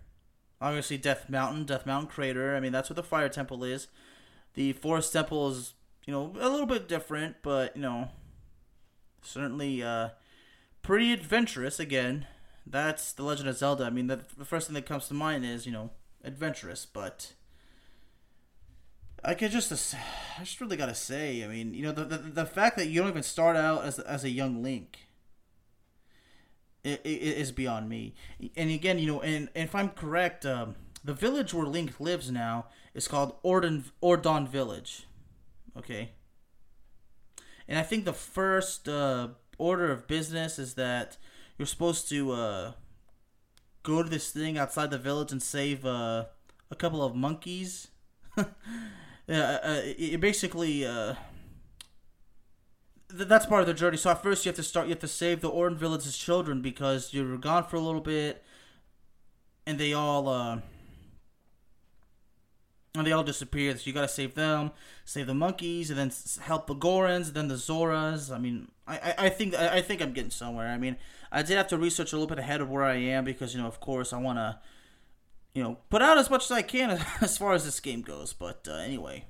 Obviously, 0.60 0.98
Death 0.98 1.30
Mountain, 1.30 1.66
Death 1.66 1.86
Mountain 1.86 2.10
Crater. 2.10 2.56
I 2.56 2.60
mean, 2.60 2.72
that's 2.72 2.90
where 2.90 2.96
the 2.96 3.04
Fire 3.04 3.30
Temple 3.30 3.64
is. 3.64 3.90
The 4.56 4.74
Forest 4.74 5.14
Temple 5.14 5.50
is 5.52 5.74
you 6.06 6.14
know, 6.14 6.34
a 6.40 6.50
little 6.50 6.66
bit 6.66 6.88
different, 6.88 7.38
but 7.42 7.76
you 7.76 7.82
know, 7.82 8.10
certainly 9.22 9.82
uh, 9.82 10.10
pretty 10.82 11.14
adventurous. 11.14 11.80
Again, 11.80 12.28
that's 12.66 13.14
the 13.14 13.24
Legend 13.24 13.50
of 13.50 13.58
Zelda. 13.58 13.86
I 13.86 13.90
mean, 13.90 14.08
the, 14.08 14.22
the 14.38 14.46
first 14.46 14.68
thing 14.68 14.74
that 14.76 14.86
comes 14.86 15.08
to 15.08 15.14
mind 15.14 15.46
is 15.46 15.66
you 15.66 15.72
know 15.72 15.92
adventurous, 16.24 16.86
but 16.86 17.34
I 19.24 19.34
could 19.34 19.52
just 19.52 19.72
I 20.40 20.44
just 20.44 20.60
really 20.60 20.78
gotta 20.78 20.96
say, 20.96 21.44
I 21.44 21.48
mean, 21.48 21.74
you 21.74 21.84
know, 21.84 21.92
the 21.92 22.06
the, 22.06 22.18
the 22.18 22.46
fact 22.46 22.78
that 22.78 22.88
you 22.88 23.02
don't 23.02 23.10
even 23.10 23.24
start 23.24 23.56
out 23.56 23.86
as 23.86 24.00
as 24.00 24.24
a 24.24 24.30
young 24.30 24.62
Link. 24.62 25.08
It, 26.84 27.00
it, 27.06 27.10
it 27.12 27.38
is 27.38 27.54
beyond 27.54 27.88
me. 27.88 28.14
And 28.58 28.70
again, 28.70 29.00
you 29.00 29.08
know, 29.08 29.22
and, 29.22 29.48
and 29.56 29.70
if 29.70 29.74
I'm 29.74 29.88
correct, 29.88 30.46
um, 30.46 30.76
the 31.02 31.14
village 31.14 31.54
where 31.54 31.66
Link 31.66 31.98
lives 31.98 32.30
now 32.30 32.66
is 32.94 33.08
called 33.08 33.38
Ordon 33.42 33.86
Ordon 34.02 34.46
Village 34.46 35.08
Okay. 35.78 36.12
And 37.68 37.80
I 37.80 37.84
think 37.84 38.06
the 38.06 38.14
first 38.14 38.88
uh, 38.88 39.30
order 39.58 39.92
of 39.92 40.08
business 40.08 40.60
is 40.60 40.74
that 40.76 41.18
you're 41.58 41.66
supposed 41.66 42.10
to 42.10 42.32
uh, 42.32 42.72
go 43.84 44.04
to 44.04 44.10
this 44.10 44.32
thing 44.32 44.58
outside 44.58 44.92
the 44.92 44.98
village 44.98 45.32
and 45.32 45.42
save 45.42 45.86
uh, 45.86 46.26
a 46.70 46.76
couple 46.76 47.04
of 47.04 47.16
monkeys. 47.16 47.88
uh, 48.38 48.46
it 49.28 50.20
basically 50.20 50.86
uh, 50.86 51.16
that's 53.14 53.46
part 53.46 53.62
of 53.62 53.68
the 53.68 53.74
journey. 53.74 53.98
So 53.98 54.10
at 54.10 54.24
first 54.24 54.46
you 54.46 54.50
have 54.50 54.56
to 54.56 54.64
start. 54.64 54.88
You 54.88 54.92
have 54.92 55.00
to 55.00 55.08
save 55.08 55.42
the 55.42 55.50
Ordon 55.50 55.78
Village's 55.78 56.18
children 56.18 56.62
because 56.62 57.14
you 57.14 57.28
were 57.28 57.38
gone 57.38 57.64
for 57.64 57.76
a 57.76 57.80
little 57.80 58.02
bit, 58.02 58.44
and 59.66 59.78
they 59.78 59.94
all 59.94 60.28
uh, 60.28 60.60
and 62.96 63.08
they 63.08 63.12
all 63.12 63.24
disappear. 63.24 63.76
So 63.76 63.84
you 63.86 63.94
gotta 63.94 64.08
save 64.08 64.36
them, 64.36 64.72
save 65.04 65.28
the 65.28 65.34
monkeys, 65.34 65.90
and 65.90 65.98
then 65.98 66.12
help 66.42 66.68
the 66.68 66.76
Gorons, 66.76 67.34
then 67.34 67.48
the 67.48 67.56
Zoras. 67.56 68.34
I 68.34 68.38
mean, 68.38 68.68
I, 68.88 68.98
I, 68.98 69.16
I 69.18 69.30
think 69.30 69.56
I, 69.56 69.78
I 69.78 69.82
think 69.82 70.02
I'm 70.02 70.14
getting 70.14 70.30
somewhere. 70.30 70.68
I 70.68 70.78
mean, 70.78 70.98
I 71.32 71.42
did 71.42 71.58
have 71.58 71.68
to 71.70 71.78
research 71.78 72.14
a 72.14 72.16
little 72.16 72.28
bit 72.28 72.38
ahead 72.40 72.62
of 72.62 72.70
where 72.70 72.84
I 72.84 72.96
am 72.96 73.26
because 73.26 73.56
you 73.56 73.62
know, 73.62 73.68
of 73.68 73.80
course, 73.80 74.14
I 74.14 74.20
want 74.20 74.38
to, 74.38 74.60
you 75.56 75.64
know, 75.64 75.80
put 75.90 76.04
out 76.04 76.20
as 76.20 76.30
much 76.30 76.46
as 76.46 76.52
I 76.52 76.62
can 76.62 77.04
as 77.22 77.38
far 77.38 77.54
as 77.54 77.66
this 77.66 77.80
game 77.80 78.02
goes. 78.02 78.32
But 78.32 78.68
uh, 78.70 78.76
anyway, 78.76 79.26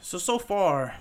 so 0.00 0.18
so 0.18 0.38
far. 0.38 0.96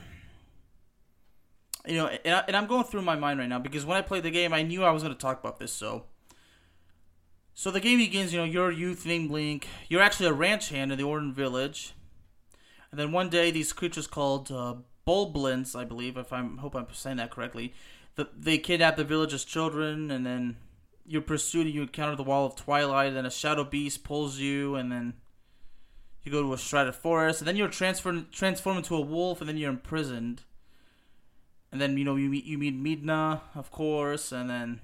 You 1.86 1.96
know, 1.98 2.08
and, 2.24 2.36
I, 2.36 2.44
and 2.48 2.56
I'm 2.56 2.68
going 2.68 2.86
through 2.86 3.02
my 3.02 3.18
mind 3.18 3.40
right 3.40 3.50
now 3.50 3.60
because 3.60 3.86
when 3.86 3.98
I 3.98 4.02
played 4.02 4.24
the 4.24 4.32
game, 4.32 4.54
I 4.54 4.62
knew 4.62 4.86
I 4.86 4.92
was 4.92 5.04
going 5.04 5.14
to 5.14 5.20
talk 5.20 5.42
about 5.42 5.60
this. 5.60 5.74
So, 5.74 6.06
so 7.54 7.72
the 7.72 7.80
game 7.80 8.00
begins, 8.00 8.34
you 8.34 8.40
know, 8.40 8.46
you're 8.46 8.70
a 8.70 8.76
youth 8.76 9.06
named 9.06 9.32
Link. 9.32 9.68
You're 9.88 10.02
actually 10.02 10.28
a 10.28 10.34
ranch 10.34 10.70
hand 10.70 10.92
in 10.92 10.98
the 10.98 11.04
Ordon 11.04 11.34
Village. 11.34 11.94
And 12.92 13.00
then 13.00 13.12
one 13.12 13.30
day, 13.30 13.52
these 13.52 13.74
creatures 13.74 14.08
called 14.08 14.52
uh, 14.52 14.76
Bulblins, 15.08 15.76
I 15.76 15.84
believe, 15.84 16.18
if 16.18 16.32
I'm 16.32 16.58
hope 16.58 16.76
I'm 16.76 16.88
saying 16.92 17.18
that 17.18 17.32
correctly, 17.32 17.74
the, 18.16 18.30
they 18.38 18.58
kidnap 18.58 18.96
the 18.96 19.04
village's 19.04 19.46
children, 19.46 20.12
and 20.12 20.26
then 20.26 20.58
you're 21.06 21.22
pursued 21.22 21.66
and 21.66 21.76
you 21.76 21.82
encounter 21.82 22.16
the 22.16 22.24
Wall 22.24 22.46
of 22.46 22.56
Twilight, 22.56 23.08
and 23.08 23.18
then 23.18 23.26
a 23.26 23.32
Shadow 23.32 23.64
Beast 23.64 24.04
pulls 24.04 24.38
you, 24.38 24.76
and 24.76 24.92
then 24.92 25.14
you 26.24 26.32
go 26.32 26.42
to 26.42 26.54
a 26.54 26.58
shrouded 26.58 26.96
forest, 26.96 27.42
and 27.42 27.48
then 27.48 27.56
you're 27.56 27.68
transferred 27.68 28.32
transformed 28.32 28.78
into 28.78 28.96
a 28.96 29.02
wolf, 29.02 29.42
and 29.42 29.50
then 29.50 29.58
you're 29.58 29.70
imprisoned. 29.70 30.44
And 31.72 31.82
then 31.82 31.98
you 31.98 32.04
know 32.04 32.16
you 32.16 32.30
meet 32.30 32.46
you 32.46 32.58
meet 32.58 32.82
Midna, 32.82 33.42
of 33.56 33.72
course, 33.72 34.32
and 34.32 34.50
then 34.50 34.80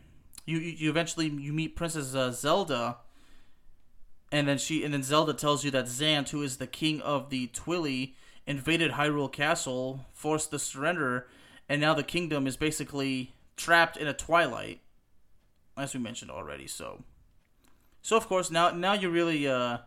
you 0.49 0.57
you 0.59 0.89
eventually 0.89 1.27
you 1.27 1.53
meet 1.53 1.75
Princess 1.75 2.15
uh, 2.15 2.31
Zelda, 2.31 2.97
and 4.31 4.47
then 4.47 4.57
she 4.57 4.83
and 4.83 4.93
then 4.93 5.03
Zelda 5.03 5.33
tells 5.33 5.63
you 5.63 5.71
that 5.71 5.85
Zant, 5.85 6.29
who 6.29 6.41
is 6.41 6.57
the 6.57 6.67
king 6.67 7.01
of 7.01 7.29
the 7.29 7.47
Twili, 7.47 8.15
invaded 8.47 8.91
Hyrule 8.91 9.31
Castle, 9.31 10.05
forced 10.11 10.49
the 10.49 10.59
surrender, 10.59 11.27
and 11.67 11.79
now 11.79 11.93
the 11.93 12.03
kingdom 12.03 12.47
is 12.47 12.57
basically 12.57 13.33
trapped 13.55 13.95
in 13.95 14.07
a 14.07 14.13
twilight, 14.13 14.81
as 15.77 15.93
we 15.93 15.99
mentioned 15.99 16.31
already. 16.31 16.65
So, 16.65 17.03
so 18.01 18.17
of 18.17 18.27
course 18.27 18.49
now 18.49 18.71
now 18.71 18.93
you're 18.93 19.11
really 19.11 19.47
uh 19.47 19.79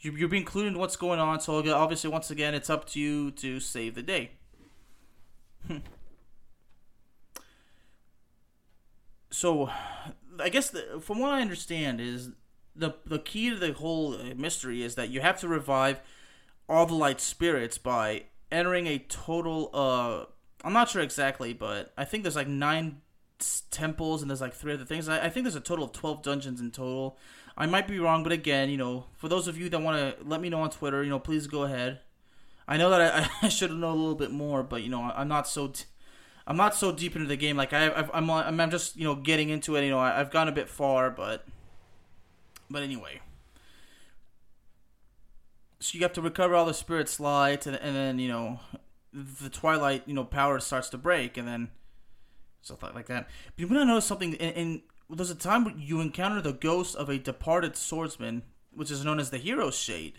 you 0.00 0.12
you're 0.12 0.28
being 0.28 0.42
included 0.42 0.72
in 0.72 0.78
what's 0.78 0.96
going 0.96 1.20
on. 1.20 1.40
So 1.40 1.56
obviously 1.72 2.10
once 2.10 2.30
again 2.30 2.54
it's 2.54 2.68
up 2.68 2.86
to 2.90 3.00
you 3.00 3.30
to 3.32 3.60
save 3.60 3.94
the 3.94 4.02
day. 4.02 4.32
so 9.38 9.70
I 10.40 10.48
guess 10.48 10.70
the, 10.70 11.00
from 11.00 11.20
what 11.20 11.30
I 11.30 11.40
understand 11.40 12.00
is 12.00 12.30
the 12.74 12.94
the 13.06 13.20
key 13.20 13.50
to 13.50 13.56
the 13.56 13.72
whole 13.72 14.14
uh, 14.14 14.34
mystery 14.36 14.82
is 14.82 14.96
that 14.96 15.10
you 15.10 15.20
have 15.20 15.38
to 15.40 15.48
revive 15.48 16.00
all 16.68 16.86
the 16.86 16.94
light 16.94 17.20
spirits 17.20 17.78
by 17.78 18.24
entering 18.50 18.88
a 18.88 18.98
total. 18.98 19.70
Uh, 19.72 20.24
I'm 20.64 20.72
not 20.72 20.88
sure 20.88 21.02
exactly, 21.02 21.52
but 21.52 21.92
I 21.96 22.04
think 22.04 22.24
there's 22.24 22.34
like 22.34 22.48
nine 22.48 23.00
temples 23.70 24.22
and 24.22 24.30
there's 24.30 24.40
like 24.40 24.54
three 24.54 24.74
other 24.74 24.84
things. 24.84 25.08
I, 25.08 25.26
I 25.26 25.28
think 25.28 25.44
there's 25.44 25.54
a 25.54 25.60
total 25.60 25.84
of 25.84 25.92
12 25.92 26.24
dungeons 26.24 26.60
in 26.60 26.72
total. 26.72 27.16
I 27.56 27.66
might 27.66 27.86
be 27.86 28.00
wrong, 28.00 28.24
but 28.24 28.32
again, 28.32 28.70
you 28.70 28.76
know, 28.76 29.04
for 29.16 29.28
those 29.28 29.46
of 29.46 29.56
you 29.56 29.68
that 29.68 29.80
want 29.80 30.18
to 30.18 30.24
let 30.24 30.40
me 30.40 30.48
know 30.48 30.62
on 30.62 30.70
Twitter, 30.70 31.04
you 31.04 31.10
know, 31.10 31.20
please 31.20 31.46
go 31.46 31.62
ahead. 31.62 32.00
I 32.66 32.76
know 32.76 32.90
that 32.90 33.00
I, 33.14 33.30
I 33.46 33.48
should 33.48 33.70
know 33.70 33.90
a 33.90 33.94
little 33.94 34.16
bit 34.16 34.32
more, 34.32 34.64
but 34.64 34.82
you 34.82 34.90
know, 34.90 35.02
I'm 35.02 35.28
not 35.28 35.46
so. 35.46 35.68
T- 35.68 35.84
I'm 36.48 36.56
not 36.56 36.74
so 36.74 36.90
deep 36.92 37.14
into 37.14 37.28
the 37.28 37.36
game. 37.36 37.58
Like 37.58 37.74
I, 37.74 37.92
I've, 37.92 38.10
I'm, 38.14 38.30
I'm 38.30 38.70
just 38.70 38.96
you 38.96 39.04
know 39.04 39.14
getting 39.14 39.50
into 39.50 39.76
it. 39.76 39.84
You 39.84 39.90
know, 39.90 39.98
I, 39.98 40.18
I've 40.18 40.30
gone 40.30 40.48
a 40.48 40.52
bit 40.52 40.68
far, 40.68 41.10
but, 41.10 41.44
but 42.70 42.82
anyway. 42.82 43.20
So 45.78 45.96
you 45.96 46.02
have 46.02 46.14
to 46.14 46.22
recover 46.22 46.54
all 46.54 46.64
the 46.64 46.74
spirit's 46.74 47.20
light, 47.20 47.66
and, 47.66 47.76
and 47.76 47.94
then 47.94 48.18
you 48.18 48.28
know, 48.28 48.60
the 49.12 49.50
twilight 49.50 50.04
you 50.06 50.14
know 50.14 50.24
power 50.24 50.58
starts 50.58 50.88
to 50.88 50.98
break, 50.98 51.36
and 51.36 51.46
then 51.46 51.68
stuff 52.62 52.82
like 52.82 53.06
that. 53.06 53.28
But 53.54 53.60
you 53.60 53.68
want 53.68 53.82
to 53.82 53.84
notice 53.84 54.06
something. 54.06 54.32
In, 54.32 54.50
in 54.52 54.82
there's 55.10 55.30
a 55.30 55.34
time 55.34 55.74
you 55.76 56.00
encounter 56.00 56.40
the 56.40 56.54
ghost 56.54 56.96
of 56.96 57.10
a 57.10 57.18
departed 57.18 57.76
swordsman, 57.76 58.42
which 58.72 58.90
is 58.90 59.04
known 59.04 59.20
as 59.20 59.28
the 59.28 59.38
Hero 59.38 59.70
Shade. 59.70 60.14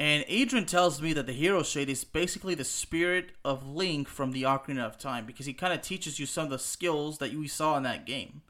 And 0.00 0.24
Adrian 0.28 0.64
tells 0.64 1.02
me 1.02 1.12
that 1.12 1.26
the 1.26 1.34
Hero 1.34 1.62
Shade 1.62 1.90
is 1.90 2.04
basically 2.04 2.54
the 2.54 2.64
spirit 2.64 3.32
of 3.44 3.68
Link 3.68 4.08
from 4.08 4.32
the 4.32 4.44
Ocarina 4.44 4.86
of 4.86 4.96
Time 4.96 5.26
because 5.26 5.44
he 5.44 5.52
kind 5.52 5.74
of 5.74 5.82
teaches 5.82 6.18
you 6.18 6.24
some 6.24 6.44
of 6.44 6.50
the 6.50 6.58
skills 6.58 7.18
that 7.18 7.32
you 7.32 7.46
saw 7.48 7.76
in 7.76 7.82
that 7.82 8.06
game. 8.06 8.40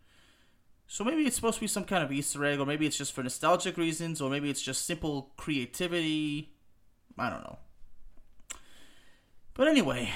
So 0.86 1.02
maybe 1.02 1.22
it's 1.22 1.34
supposed 1.34 1.56
to 1.56 1.62
be 1.62 1.66
some 1.66 1.82
kind 1.82 2.04
of 2.04 2.12
Easter 2.12 2.44
egg, 2.44 2.60
or 2.60 2.66
maybe 2.66 2.86
it's 2.86 2.96
just 2.96 3.12
for 3.12 3.24
nostalgic 3.24 3.76
reasons, 3.76 4.20
or 4.20 4.30
maybe 4.30 4.48
it's 4.48 4.62
just 4.62 4.86
simple 4.86 5.32
creativity. 5.36 6.52
I 7.18 7.28
don't 7.28 7.42
know. 7.42 7.58
But 9.54 9.66
anyway, 9.66 10.12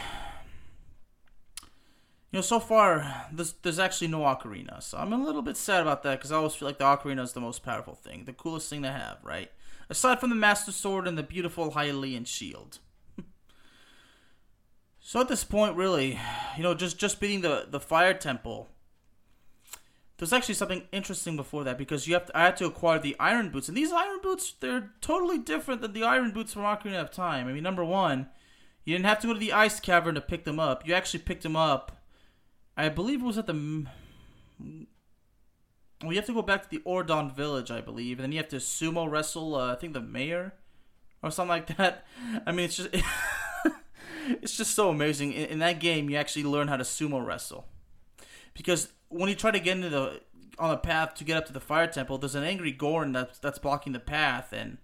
you 2.30 2.38
know, 2.38 2.42
so 2.42 2.60
far 2.60 3.26
there's 3.32 3.54
there's 3.54 3.80
actually 3.80 4.06
no 4.06 4.20
ocarina, 4.20 4.80
so 4.80 4.98
I'm 4.98 5.12
a 5.12 5.18
little 5.18 5.42
bit 5.42 5.56
sad 5.56 5.82
about 5.82 6.04
that 6.04 6.20
because 6.20 6.30
I 6.30 6.36
always 6.36 6.54
feel 6.54 6.68
like 6.68 6.78
the 6.78 6.84
ocarina 6.84 7.24
is 7.24 7.32
the 7.32 7.40
most 7.40 7.64
powerful 7.64 7.96
thing, 7.96 8.24
the 8.24 8.32
coolest 8.32 8.70
thing 8.70 8.82
to 8.82 8.92
have, 8.92 9.18
right? 9.24 9.50
Aside 9.94 10.18
from 10.18 10.30
the 10.30 10.36
Master 10.36 10.72
Sword 10.72 11.06
and 11.06 11.16
the 11.16 11.22
beautiful 11.22 11.70
Hylian 11.70 12.26
shield. 12.26 12.78
so 14.98 15.20
at 15.20 15.28
this 15.28 15.44
point, 15.44 15.76
really, 15.76 16.18
you 16.56 16.62
know, 16.64 16.74
just 16.74 16.98
just 16.98 17.20
beating 17.20 17.42
the 17.42 17.66
the 17.70 17.80
Fire 17.80 18.12
Temple. 18.14 18.68
There's 20.18 20.32
actually 20.32 20.54
something 20.54 20.82
interesting 20.92 21.36
before 21.36 21.64
that 21.64 21.78
because 21.78 22.06
you 22.06 22.14
have 22.14 22.26
to, 22.26 22.38
I 22.38 22.44
had 22.44 22.56
to 22.58 22.66
acquire 22.66 22.98
the 22.98 23.16
Iron 23.20 23.50
Boots, 23.50 23.68
and 23.68 23.76
these 23.76 23.92
Iron 23.92 24.18
Boots 24.20 24.54
they're 24.58 24.90
totally 25.00 25.38
different 25.38 25.80
than 25.80 25.92
the 25.92 26.02
Iron 26.02 26.32
Boots 26.32 26.52
from 26.52 26.62
Ocarina 26.62 27.00
of 27.00 27.12
Time. 27.12 27.46
I 27.46 27.52
mean, 27.52 27.62
number 27.62 27.84
one, 27.84 28.28
you 28.84 28.94
didn't 28.94 29.06
have 29.06 29.20
to 29.20 29.28
go 29.28 29.32
to 29.32 29.38
the 29.38 29.52
Ice 29.52 29.78
Cavern 29.78 30.16
to 30.16 30.20
pick 30.20 30.44
them 30.44 30.58
up. 30.58 30.86
You 30.86 30.94
actually 30.94 31.20
picked 31.20 31.44
them 31.44 31.56
up. 31.56 32.04
I 32.76 32.88
believe 32.88 33.20
it 33.20 33.26
was 33.26 33.38
at 33.38 33.46
the 33.46 33.86
you 36.12 36.16
have 36.16 36.26
to 36.26 36.34
go 36.34 36.42
back 36.42 36.62
to 36.62 36.70
the 36.70 36.82
Ordon 36.84 37.30
village, 37.30 37.70
I 37.70 37.80
believe, 37.80 38.18
and 38.18 38.24
then 38.24 38.32
you 38.32 38.38
have 38.38 38.48
to 38.48 38.56
sumo 38.56 39.10
wrestle. 39.10 39.54
Uh, 39.54 39.72
I 39.72 39.74
think 39.76 39.92
the 39.92 40.00
mayor, 40.00 40.54
or 41.22 41.30
something 41.30 41.48
like 41.48 41.76
that. 41.76 42.06
I 42.46 42.52
mean, 42.52 42.66
it's 42.66 42.76
just 42.76 42.90
it's 44.28 44.56
just 44.56 44.74
so 44.74 44.90
amazing. 44.90 45.32
In, 45.32 45.46
in, 45.46 45.58
that 45.60 45.80
game, 45.80 46.10
you 46.10 46.16
actually 46.16 46.44
learn 46.44 46.68
how 46.68 46.76
to 46.76 46.84
sumo 46.84 47.24
wrestle, 47.24 47.66
because 48.54 48.88
when 49.08 49.28
you 49.28 49.34
try 49.34 49.50
to 49.50 49.60
get 49.60 49.76
into 49.76 49.88
the 49.88 50.20
on 50.58 50.70
the 50.70 50.76
path 50.76 51.14
to 51.14 51.24
get 51.24 51.36
up 51.36 51.46
to 51.46 51.52
the 51.52 51.60
fire 51.60 51.86
temple, 51.86 52.18
there's 52.18 52.34
an 52.34 52.44
angry 52.44 52.72
Goron 52.72 53.12
that's 53.12 53.38
that's 53.38 53.58
blocking 53.58 53.92
the 53.92 54.00
path, 54.00 54.52
and 54.52 54.78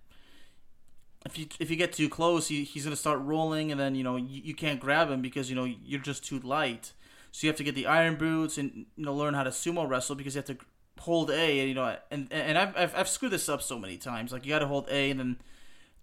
if 1.26 1.38
you 1.38 1.46
if 1.58 1.70
you 1.70 1.76
get 1.76 1.92
too 1.92 2.08
close, 2.08 2.48
he, 2.48 2.64
he's 2.64 2.84
gonna 2.84 2.96
start 2.96 3.20
rolling, 3.20 3.70
and 3.70 3.80
then 3.80 3.94
you 3.94 4.02
know 4.04 4.16
you, 4.16 4.42
you 4.42 4.54
can't 4.54 4.80
grab 4.80 5.10
him 5.10 5.20
because 5.20 5.50
you 5.50 5.56
know 5.56 5.64
you're 5.64 6.00
just 6.00 6.24
too 6.24 6.38
light. 6.40 6.92
So 7.32 7.46
you 7.46 7.48
have 7.48 7.56
to 7.58 7.64
get 7.64 7.76
the 7.76 7.86
iron 7.86 8.16
boots 8.16 8.58
and 8.58 8.86
you 8.96 9.04
know 9.04 9.14
learn 9.14 9.34
how 9.34 9.44
to 9.44 9.50
sumo 9.50 9.88
wrestle 9.88 10.16
because 10.16 10.34
you 10.34 10.38
have 10.38 10.46
to 10.46 10.58
hold 11.00 11.30
A, 11.30 11.60
and 11.60 11.68
you 11.68 11.74
know, 11.74 11.96
and 12.10 12.28
and 12.30 12.56
I've, 12.56 12.76
I've, 12.76 12.94
I've 12.94 13.08
screwed 13.08 13.32
this 13.32 13.48
up 13.48 13.62
so 13.62 13.78
many 13.78 13.96
times. 13.96 14.32
Like 14.32 14.44
you 14.44 14.50
got 14.50 14.60
to 14.60 14.66
hold 14.66 14.88
A 14.90 15.10
and 15.10 15.18
then 15.18 15.36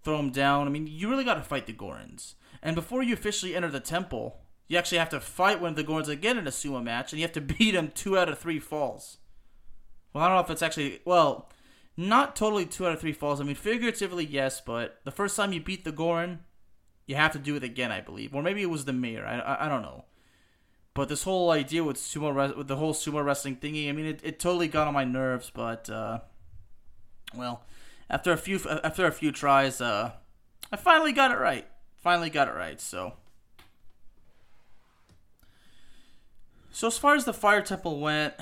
throw 0.02 0.16
them 0.16 0.30
down. 0.30 0.66
I 0.66 0.70
mean, 0.70 0.86
you 0.86 1.08
really 1.08 1.24
got 1.24 1.34
to 1.34 1.42
fight 1.42 1.66
the 1.66 1.72
Gorons. 1.72 2.34
And 2.62 2.74
before 2.74 3.02
you 3.02 3.14
officially 3.14 3.54
enter 3.54 3.70
the 3.70 3.80
temple, 3.80 4.40
you 4.66 4.76
actually 4.76 4.98
have 4.98 5.10
to 5.10 5.20
fight 5.20 5.60
one 5.60 5.70
of 5.70 5.76
the 5.76 5.84
Gorons 5.84 6.08
again 6.08 6.38
in 6.38 6.46
a 6.46 6.50
sumo 6.50 6.82
match, 6.82 7.12
and 7.12 7.20
you 7.20 7.26
have 7.26 7.34
to 7.34 7.40
beat 7.58 7.72
them 7.72 7.92
two 7.94 8.18
out 8.18 8.28
of 8.28 8.38
three 8.38 8.58
falls. 8.58 9.18
Well, 10.12 10.24
I 10.24 10.28
don't 10.28 10.36
know 10.36 10.44
if 10.44 10.50
it's 10.50 10.62
actually 10.62 11.00
well, 11.04 11.50
not 11.96 12.36
totally 12.36 12.66
two 12.66 12.86
out 12.86 12.92
of 12.92 13.00
three 13.00 13.12
falls. 13.12 13.40
I 13.40 13.44
mean, 13.44 13.54
figuratively 13.54 14.24
yes, 14.24 14.60
but 14.60 15.00
the 15.04 15.10
first 15.10 15.36
time 15.36 15.52
you 15.52 15.60
beat 15.60 15.84
the 15.84 15.92
Goron, 15.92 16.40
you 17.06 17.14
have 17.14 17.32
to 17.32 17.38
do 17.38 17.56
it 17.56 17.64
again, 17.64 17.92
I 17.92 18.00
believe, 18.00 18.34
or 18.34 18.42
maybe 18.42 18.62
it 18.62 18.70
was 18.70 18.84
the 18.84 18.92
mayor. 18.92 19.24
I, 19.24 19.38
I, 19.38 19.66
I 19.66 19.68
don't 19.68 19.82
know. 19.82 20.04
But 20.98 21.08
this 21.08 21.22
whole 21.22 21.52
idea 21.52 21.84
with 21.84 21.96
sumo 21.96 22.56
with 22.56 22.66
the 22.66 22.74
whole 22.74 22.92
sumo 22.92 23.24
wrestling 23.24 23.54
thingy, 23.54 23.88
I 23.88 23.92
mean, 23.92 24.04
it, 24.04 24.20
it 24.24 24.40
totally 24.40 24.66
got 24.66 24.88
on 24.88 24.94
my 24.94 25.04
nerves. 25.04 25.48
But 25.48 25.88
uh, 25.88 26.18
well, 27.32 27.62
after 28.10 28.32
a 28.32 28.36
few 28.36 28.58
after 28.82 29.06
a 29.06 29.12
few 29.12 29.30
tries, 29.30 29.80
uh, 29.80 30.10
I 30.72 30.76
finally 30.76 31.12
got 31.12 31.30
it 31.30 31.38
right. 31.38 31.68
Finally 31.98 32.30
got 32.30 32.48
it 32.48 32.54
right. 32.56 32.80
So. 32.80 33.12
So 36.72 36.88
as 36.88 36.98
far 36.98 37.14
as 37.14 37.24
the 37.24 37.32
fire 37.32 37.62
temple 37.62 38.00
went, 38.00 38.34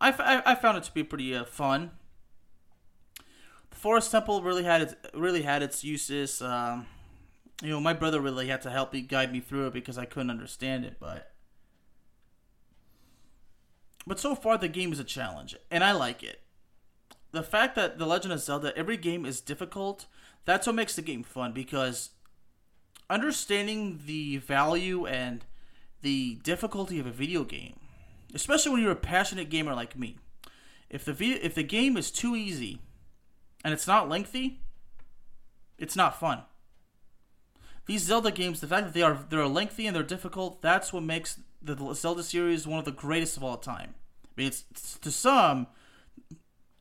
I, 0.00 0.10
I, 0.10 0.42
I 0.44 0.54
found 0.56 0.78
it 0.78 0.82
to 0.82 0.92
be 0.92 1.04
pretty 1.04 1.32
uh, 1.32 1.44
fun. 1.44 1.92
The 3.70 3.76
forest 3.76 4.10
temple 4.10 4.42
really 4.42 4.64
had 4.64 4.82
its 4.82 4.94
really 5.14 5.42
had 5.42 5.62
its 5.62 5.84
uses. 5.84 6.42
Um, 6.42 6.86
you 7.62 7.68
know, 7.68 7.78
my 7.78 7.92
brother 7.92 8.20
really 8.20 8.48
had 8.48 8.62
to 8.62 8.70
help 8.70 8.92
me 8.92 9.00
guide 9.00 9.32
me 9.32 9.38
through 9.38 9.68
it 9.68 9.72
because 9.72 9.96
I 9.96 10.06
couldn't 10.06 10.30
understand 10.30 10.84
it. 10.84 10.96
But 10.98 11.31
but 14.06 14.18
so 14.18 14.34
far, 14.34 14.58
the 14.58 14.68
game 14.68 14.92
is 14.92 14.98
a 14.98 15.04
challenge, 15.04 15.56
and 15.70 15.84
I 15.84 15.92
like 15.92 16.22
it. 16.22 16.40
The 17.30 17.42
fact 17.42 17.74
that 17.76 17.98
The 17.98 18.06
Legend 18.06 18.32
of 18.32 18.40
Zelda, 18.40 18.76
every 18.76 18.96
game 18.96 19.24
is 19.24 19.40
difficult, 19.40 20.06
that's 20.44 20.66
what 20.66 20.76
makes 20.76 20.96
the 20.96 21.02
game 21.02 21.22
fun 21.22 21.52
because 21.52 22.10
understanding 23.08 24.00
the 24.06 24.38
value 24.38 25.06
and 25.06 25.44
the 26.02 26.36
difficulty 26.42 26.98
of 26.98 27.06
a 27.06 27.10
video 27.10 27.44
game, 27.44 27.78
especially 28.34 28.72
when 28.72 28.82
you're 28.82 28.92
a 28.92 28.96
passionate 28.96 29.50
gamer 29.50 29.74
like 29.74 29.98
me, 29.98 30.18
if 30.90 31.04
the 31.04 31.12
vi- 31.12 31.40
if 31.42 31.54
the 31.54 31.62
game 31.62 31.96
is 31.96 32.10
too 32.10 32.36
easy 32.36 32.80
and 33.64 33.72
it's 33.72 33.86
not 33.86 34.08
lengthy, 34.08 34.60
it's 35.78 35.96
not 35.96 36.18
fun. 36.18 36.42
These 37.86 38.02
Zelda 38.02 38.30
games, 38.30 38.60
the 38.60 38.66
fact 38.66 38.86
that 38.86 38.94
they 38.94 39.02
are 39.02 39.24
they're 39.28 39.46
lengthy 39.46 39.86
and 39.86 39.96
they're 39.96 40.02
difficult, 40.02 40.60
that's 40.60 40.92
what 40.92 41.02
makes 41.02 41.40
the 41.62 41.94
Zelda 41.94 42.22
series 42.22 42.60
is 42.60 42.66
one 42.66 42.78
of 42.78 42.84
the 42.84 42.92
greatest 42.92 43.36
of 43.36 43.44
all 43.44 43.56
time. 43.56 43.94
I 44.24 44.28
mean, 44.36 44.46
it's, 44.48 44.64
it's 44.70 44.98
to 44.98 45.10
some, 45.10 45.66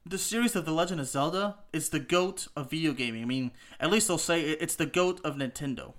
the 0.06 0.18
series 0.18 0.56
of 0.56 0.66
The 0.66 0.72
Legend 0.72 1.00
of 1.00 1.08
Zelda 1.08 1.58
is 1.72 1.90
the 1.90 2.00
goat 2.00 2.48
of 2.56 2.70
video 2.70 2.94
gaming. 2.94 3.22
I 3.22 3.26
mean, 3.26 3.52
at 3.80 3.92
least 3.92 4.08
they'll 4.08 4.18
say 4.18 4.42
it's 4.42 4.76
the 4.76 4.86
goat 4.86 5.22
of 5.24 5.36
Nintendo. 5.36 5.94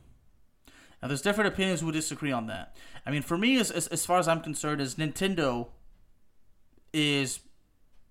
Now, 1.01 1.09
there's 1.09 1.23
different 1.23 1.53
opinions 1.53 1.81
who 1.81 1.91
disagree 1.93 2.33
on 2.33 2.47
that. 2.47 2.77
I 3.05 3.11
mean, 3.11 3.23
for 3.23 3.37
me, 3.37 3.59
as, 3.59 3.71
as, 3.71 3.87
as 3.89 4.07
far 4.07 4.19
as 4.19 4.29
I'm 4.29 4.41
concerned, 4.41 4.81
is 4.81 4.95
Nintendo 4.95 5.69
is 6.93 7.41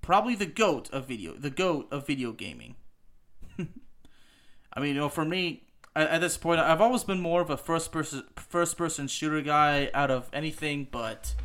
probably 0.01 0.35
the 0.35 0.45
goat 0.45 0.89
of 0.91 1.07
video, 1.07 1.33
the 1.33 1.49
goat 1.49 1.87
of 1.91 2.05
video 2.05 2.31
gaming. 2.31 2.75
I 3.59 4.79
mean, 4.79 4.89
you 4.89 4.95
know, 4.95 5.09
for 5.09 5.23
me, 5.23 5.63
at, 5.95 6.09
at, 6.09 6.21
this 6.21 6.37
point, 6.37 6.59
I've 6.59 6.81
always 6.81 7.03
been 7.03 7.19
more 7.19 7.41
of 7.41 7.49
a 7.49 7.57
first 7.57 7.91
person 7.91 8.23
first 8.35 8.77
person 8.77 9.07
shooter 9.07 9.41
guy 9.41 9.89
out 9.93 10.11
of 10.11 10.29
anything, 10.33 10.87
but 10.89 11.35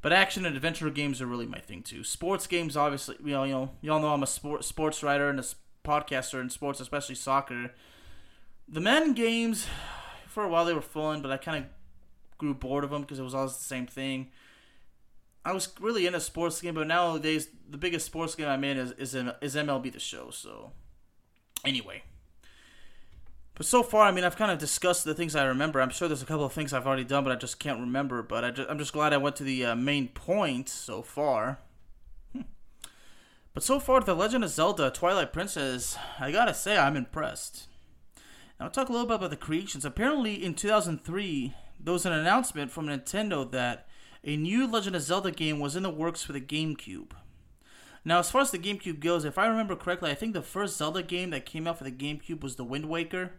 but 0.00 0.12
action 0.12 0.46
and 0.46 0.54
adventure 0.54 0.90
games 0.90 1.20
are 1.20 1.26
really 1.26 1.46
my 1.46 1.58
thing 1.58 1.82
too. 1.82 2.04
Sports 2.04 2.46
games, 2.46 2.76
obviously, 2.76 3.16
you 3.24 3.32
know, 3.32 3.44
you 3.44 3.52
know, 3.52 3.70
y'all 3.80 4.00
know 4.00 4.08
I'm 4.08 4.22
a 4.22 4.26
sport 4.26 4.64
sports 4.64 5.02
writer 5.02 5.28
and 5.28 5.40
a 5.40 5.44
podcaster 5.84 6.40
in 6.40 6.50
sports, 6.50 6.80
especially 6.80 7.14
soccer. 7.14 7.72
The 8.68 8.80
men 8.80 9.14
games, 9.14 9.66
for 10.26 10.44
a 10.44 10.48
while 10.48 10.66
they 10.66 10.74
were 10.74 10.82
fun, 10.82 11.22
but 11.22 11.30
I 11.30 11.38
kind 11.38 11.64
of 11.64 11.70
grew 12.36 12.54
bored 12.54 12.84
of 12.84 12.90
them 12.90 13.02
because 13.02 13.18
it 13.18 13.22
was 13.22 13.34
always 13.34 13.56
the 13.56 13.64
same 13.64 13.86
thing. 13.86 14.28
I 15.44 15.52
was 15.52 15.72
really 15.80 16.06
into 16.06 16.20
sports 16.20 16.60
game, 16.60 16.74
but 16.74 16.86
nowadays 16.86 17.48
the 17.68 17.78
biggest 17.78 18.04
sports 18.04 18.34
game 18.34 18.48
I'm 18.48 18.64
in 18.64 18.76
is 18.76 18.92
is, 18.92 19.14
is 19.40 19.56
MLB 19.56 19.92
The 19.92 19.98
Show. 19.98 20.30
So, 20.30 20.72
anyway, 21.64 22.02
but 23.58 23.66
so 23.66 23.82
far, 23.82 24.06
I 24.06 24.12
mean, 24.12 24.22
I've 24.22 24.36
kind 24.36 24.52
of 24.52 24.58
discussed 24.58 25.04
the 25.04 25.14
things 25.14 25.34
I 25.34 25.44
remember. 25.44 25.80
I'm 25.80 25.90
sure 25.90 26.06
there's 26.06 26.22
a 26.22 26.26
couple 26.26 26.44
of 26.44 26.52
things 26.52 26.72
I've 26.72 26.86
already 26.86 27.02
done, 27.02 27.24
but 27.24 27.32
I 27.32 27.36
just 27.36 27.58
can't 27.58 27.80
remember. 27.80 28.22
But 28.22 28.44
I 28.44 28.70
am 28.70 28.78
just 28.78 28.92
glad 28.92 29.12
I 29.12 29.16
went 29.16 29.34
to 29.36 29.44
the 29.44 29.66
uh, 29.66 29.74
main 29.74 30.08
point 30.08 30.68
so 30.68 31.02
far. 31.02 31.58
Hmm. 32.32 32.42
But 33.52 33.64
so 33.64 33.80
far, 33.80 34.00
The 34.00 34.14
Legend 34.14 34.44
of 34.44 34.50
Zelda 34.50 34.92
Twilight 34.92 35.32
Princess, 35.32 35.98
I 36.20 36.30
gotta 36.30 36.54
say, 36.54 36.78
I'm 36.78 36.96
impressed. 36.96 37.66
Now, 38.60 38.66
I'll 38.66 38.70
talk 38.70 38.88
a 38.88 38.92
little 38.92 39.08
bit 39.08 39.16
about 39.16 39.30
the 39.30 39.36
creations. 39.36 39.84
Apparently, 39.84 40.34
in 40.44 40.54
2003, 40.54 41.52
there 41.80 41.92
was 41.92 42.06
an 42.06 42.12
announcement 42.12 42.70
from 42.70 42.86
Nintendo 42.86 43.50
that 43.50 43.88
a 44.22 44.36
new 44.36 44.70
Legend 44.70 44.94
of 44.94 45.02
Zelda 45.02 45.32
game 45.32 45.58
was 45.58 45.74
in 45.74 45.82
the 45.82 45.90
works 45.90 46.22
for 46.22 46.32
the 46.32 46.40
GameCube. 46.40 47.10
Now, 48.04 48.20
as 48.20 48.30
far 48.30 48.40
as 48.40 48.50
the 48.50 48.58
GameCube 48.58 49.00
goes, 49.00 49.24
if 49.24 49.36
I 49.36 49.46
remember 49.46 49.76
correctly, 49.76 50.10
I 50.10 50.14
think 50.14 50.32
the 50.32 50.42
first 50.42 50.76
Zelda 50.76 51.02
game 51.02 51.30
that 51.30 51.44
came 51.44 51.66
out 51.66 51.78
for 51.78 51.84
the 51.84 51.92
GameCube 51.92 52.40
was 52.40 52.56
the 52.56 52.64
Wind 52.64 52.88
Waker. 52.88 53.32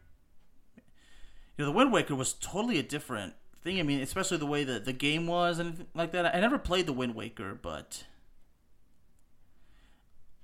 You 1.60 1.66
know, 1.66 1.72
the 1.72 1.78
Wind 1.78 1.92
Waker 1.92 2.16
was 2.16 2.32
totally 2.32 2.80
a 2.80 2.84
different 2.84 3.34
thing. 3.62 3.82
I 3.82 3.84
mean, 3.84 4.00
especially 4.00 4.38
the 4.38 4.46
way 4.46 4.64
that 4.64 4.86
the 4.86 4.94
game 4.94 5.28
was 5.28 5.60
and 5.60 5.88
like 5.94 6.14
that. 6.14 6.34
I 6.34 6.40
never 6.40 6.58
played 6.58 6.86
the 6.86 6.94
Wind 6.94 7.16
Waker, 7.16 7.54
but 7.54 8.06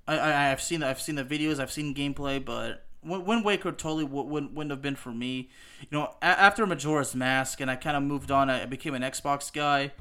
I, 0.06 0.18
I 0.18 0.52
I've 0.52 0.60
seen 0.60 0.82
I've 0.82 1.00
seen 1.00 1.14
the 1.14 1.24
videos, 1.24 1.58
I've 1.58 1.72
seen 1.72 1.94
gameplay, 1.94 2.44
but 2.44 2.84
Wind 3.02 3.46
Waker 3.46 3.72
totally 3.72 4.04
wouldn't 4.04 4.52
wouldn't 4.52 4.70
have 4.70 4.82
been 4.82 4.94
for 4.94 5.10
me. 5.10 5.48
You 5.80 5.98
know, 5.98 6.14
after 6.20 6.66
Majora's 6.66 7.14
Mask, 7.14 7.62
and 7.62 7.70
I 7.70 7.76
kind 7.76 7.96
of 7.96 8.02
moved 8.02 8.30
on. 8.30 8.50
I 8.50 8.66
became 8.66 8.92
an 8.92 9.00
Xbox 9.00 9.50
guy. 9.50 9.92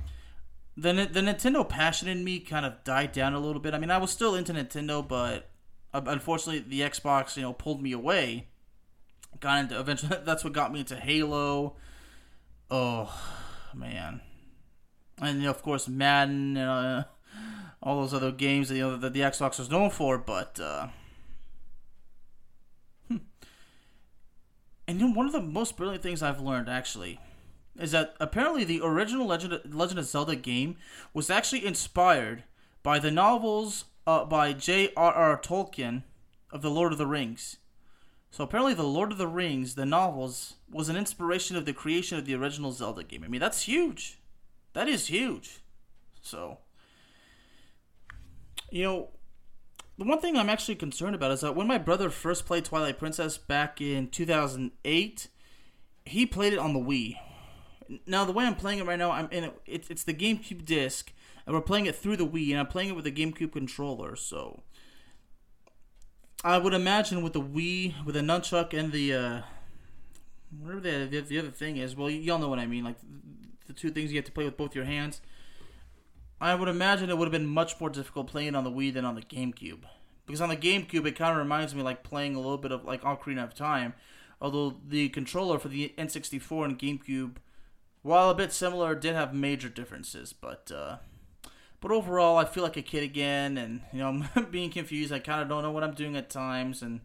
The 0.76 0.92
the 0.92 1.22
Nintendo 1.22 1.68
passion 1.68 2.10
in 2.10 2.26
me 2.26 2.42
kind 2.42 2.66
of 2.66 2.84
died 2.84 3.14
down 3.14 3.34
a 3.34 3.40
little 3.40 3.62
bit. 3.62 3.74
I 3.74 3.78
mean, 3.78 3.90
I 3.90 4.00
was 4.00 4.12
still 4.12 4.36
into 4.36 4.52
Nintendo, 4.52 5.08
but 5.08 5.50
uh, 5.94 6.02
unfortunately, 6.08 6.60
the 6.60 6.82
Xbox 6.82 7.38
you 7.38 7.44
know 7.44 7.54
pulled 7.54 7.82
me 7.82 7.94
away. 7.94 8.48
Got 9.40 9.60
into 9.60 9.80
eventually. 9.80 10.18
That's 10.24 10.44
what 10.44 10.54
got 10.54 10.72
me 10.72 10.80
into 10.80 10.96
Halo. 10.96 11.76
Oh 12.72 13.14
man, 13.74 14.22
and 15.22 15.38
you 15.38 15.44
know, 15.46 15.52
of 15.52 15.62
course 15.62 15.88
Madden. 15.88 16.58
Uh, 16.58 17.04
all 17.86 18.02
those 18.02 18.14
other 18.14 18.32
games 18.32 18.70
that, 18.70 18.76
you 18.76 18.82
know, 18.82 18.98
that 18.98 19.14
the 19.14 19.22
Xbox 19.22 19.60
was 19.60 19.70
known 19.70 19.92
for, 19.92 20.18
but 20.18 20.60
uh, 20.60 20.88
hmm. 23.08 23.18
and 24.88 25.00
you 25.00 25.08
know, 25.08 25.14
one 25.14 25.28
of 25.28 25.32
the 25.32 25.42
most 25.42 25.78
brilliant 25.78 26.02
things 26.02 26.24
I've 26.24 26.42
learned 26.42 26.68
actually 26.68 27.20
is 27.80 27.92
that 27.92 28.16
apparently 28.20 28.64
the 28.64 28.82
original 28.84 29.28
Legend 29.28 29.54
of, 29.54 29.74
Legend 29.74 30.00
of 30.00 30.06
Zelda 30.06 30.36
game 30.36 30.78
was 31.14 31.30
actually 31.30 31.66
inspired 31.66 32.44
by 32.82 32.98
the 32.98 33.12
novels 33.12 33.86
uh, 34.08 34.26
by 34.26 34.54
J.R.R. 34.54 35.40
Tolkien 35.40 36.04
of 36.52 36.62
the 36.62 36.72
Lord 36.72 36.92
of 36.92 36.98
the 36.98 37.08
Rings. 37.08 37.58
So 38.36 38.44
apparently, 38.44 38.74
the 38.74 38.84
Lord 38.84 39.14
of 39.14 39.18
the 39.18 39.30
Rings, 39.30 39.76
the 39.76 39.86
novels, 39.86 40.56
was 40.70 40.90
an 40.90 40.98
inspiration 40.98 41.56
of 41.56 41.64
the 41.64 41.72
creation 41.72 42.18
of 42.18 42.26
the 42.26 42.36
original 42.36 42.74
Zelda 42.74 43.02
game. 43.02 43.24
I 43.24 43.30
mean, 43.30 43.40
that's 43.40 43.62
huge. 43.62 44.20
That 44.74 44.90
is 44.90 45.08
huge. 45.08 45.60
So 46.22 46.58
you 48.70 48.84
know, 48.84 49.08
the 49.98 50.04
one 50.04 50.20
thing 50.20 50.36
I'm 50.36 50.50
actually 50.50 50.76
concerned 50.76 51.16
about 51.16 51.32
is 51.32 51.40
that 51.40 51.56
when 51.56 51.66
my 51.66 51.78
brother 51.78 52.10
first 52.10 52.46
played 52.46 52.66
Twilight 52.66 53.00
Princess 53.00 53.38
back 53.38 53.80
in 53.80 54.10
2008, 54.10 55.28
he 56.04 56.26
played 56.26 56.52
it 56.52 56.60
on 56.60 56.74
the 56.74 56.80
Wii. 56.82 57.16
Now 58.06 58.26
the 58.26 58.34
way 58.34 58.44
I'm 58.44 58.56
playing 58.56 58.80
it 58.80 58.86
right 58.86 59.00
now, 59.00 59.12
I'm 59.12 59.30
in 59.32 59.46
it. 59.46 59.62
It's, 59.66 59.90
it's 59.90 60.04
the 60.04 60.14
GameCube 60.14 60.66
disc, 60.66 61.14
and 61.46 61.56
we're 61.56 61.62
playing 61.62 61.86
it 61.86 61.96
through 61.96 62.18
the 62.18 62.28
Wii, 62.28 62.50
and 62.50 62.60
I'm 62.60 62.68
playing 62.68 62.90
it 62.90 62.98
with 62.98 63.08
a 63.08 63.14
GameCube 63.14 63.54
controller. 63.54 64.18
So 64.18 64.64
I 66.46 66.60
would 66.60 66.76
imagine 66.76 67.24
with 67.24 67.34
the 67.34 67.42
Wii, 67.42 68.06
with 68.06 68.14
the 68.14 68.22
nunchuck 68.22 68.78
and 68.78 68.92
the 68.92 69.14
uh, 69.16 69.42
whatever 70.62 70.80
the, 70.80 71.08
the 71.10 71.22
the 71.22 71.40
other 71.40 71.50
thing 71.50 71.78
is. 71.78 71.96
Well, 71.96 72.08
y'all 72.08 72.38
know 72.38 72.50
what 72.50 72.60
I 72.60 72.68
mean. 72.68 72.84
Like 72.84 72.98
the 73.66 73.74
two 73.74 73.90
things 73.90 74.12
you 74.12 74.18
have 74.20 74.26
to 74.26 74.32
play 74.32 74.46
with 74.46 74.56
both 74.56 74.76
your 74.76 74.86
hands. 74.86 75.22
I 76.40 76.54
would 76.54 76.70
imagine 76.70 77.10
it 77.10 77.18
would 77.18 77.26
have 77.26 77.32
been 77.32 77.48
much 77.48 77.82
more 77.82 77.90
difficult 77.90 78.28
playing 78.28 78.54
on 78.54 78.64
the 78.64 78.70
Wii 78.70 78.94
than 78.94 79.06
on 79.06 79.16
the 79.16 79.24
GameCube. 79.24 79.86
Because 80.28 80.40
on 80.40 80.50
the 80.50 80.56
GameCube, 80.56 81.08
it 81.08 81.16
kind 81.16 81.32
of 81.32 81.38
reminds 81.38 81.74
me 81.74 81.82
like 81.82 82.04
playing 82.04 82.36
a 82.36 82.40
little 82.40 82.60
bit 82.60 82.72
of 82.72 82.86
like 82.86 83.02
Ocarina 83.02 83.44
of 83.44 83.56
Time. 83.56 83.96
Although 84.40 84.76
the 84.88 85.10
controller 85.10 85.58
for 85.58 85.70
the 85.70 85.96
N64 85.98 86.66
and 86.66 86.78
GameCube, 86.78 87.38
while 88.04 88.30
a 88.30 88.36
bit 88.36 88.54
similar, 88.54 88.94
did 88.94 89.16
have 89.16 89.34
major 89.34 89.70
differences. 89.70 90.32
But 90.32 90.72
uh, 90.72 90.98
but 91.86 91.94
overall, 91.94 92.38
I 92.38 92.46
feel 92.46 92.64
like 92.64 92.78
a 92.78 92.82
kid 92.82 93.04
again, 93.04 93.60
and 93.60 93.82
you 93.94 94.00
know, 94.00 94.24
I'm 94.36 94.46
being 94.46 94.72
confused. 94.72 95.14
I 95.14 95.20
kind 95.20 95.44
of 95.44 95.48
don't 95.48 95.62
know 95.62 95.70
what 95.70 95.84
I'm 95.84 95.94
doing 95.94 96.16
at 96.16 96.32
times, 96.32 96.82
and 96.82 97.02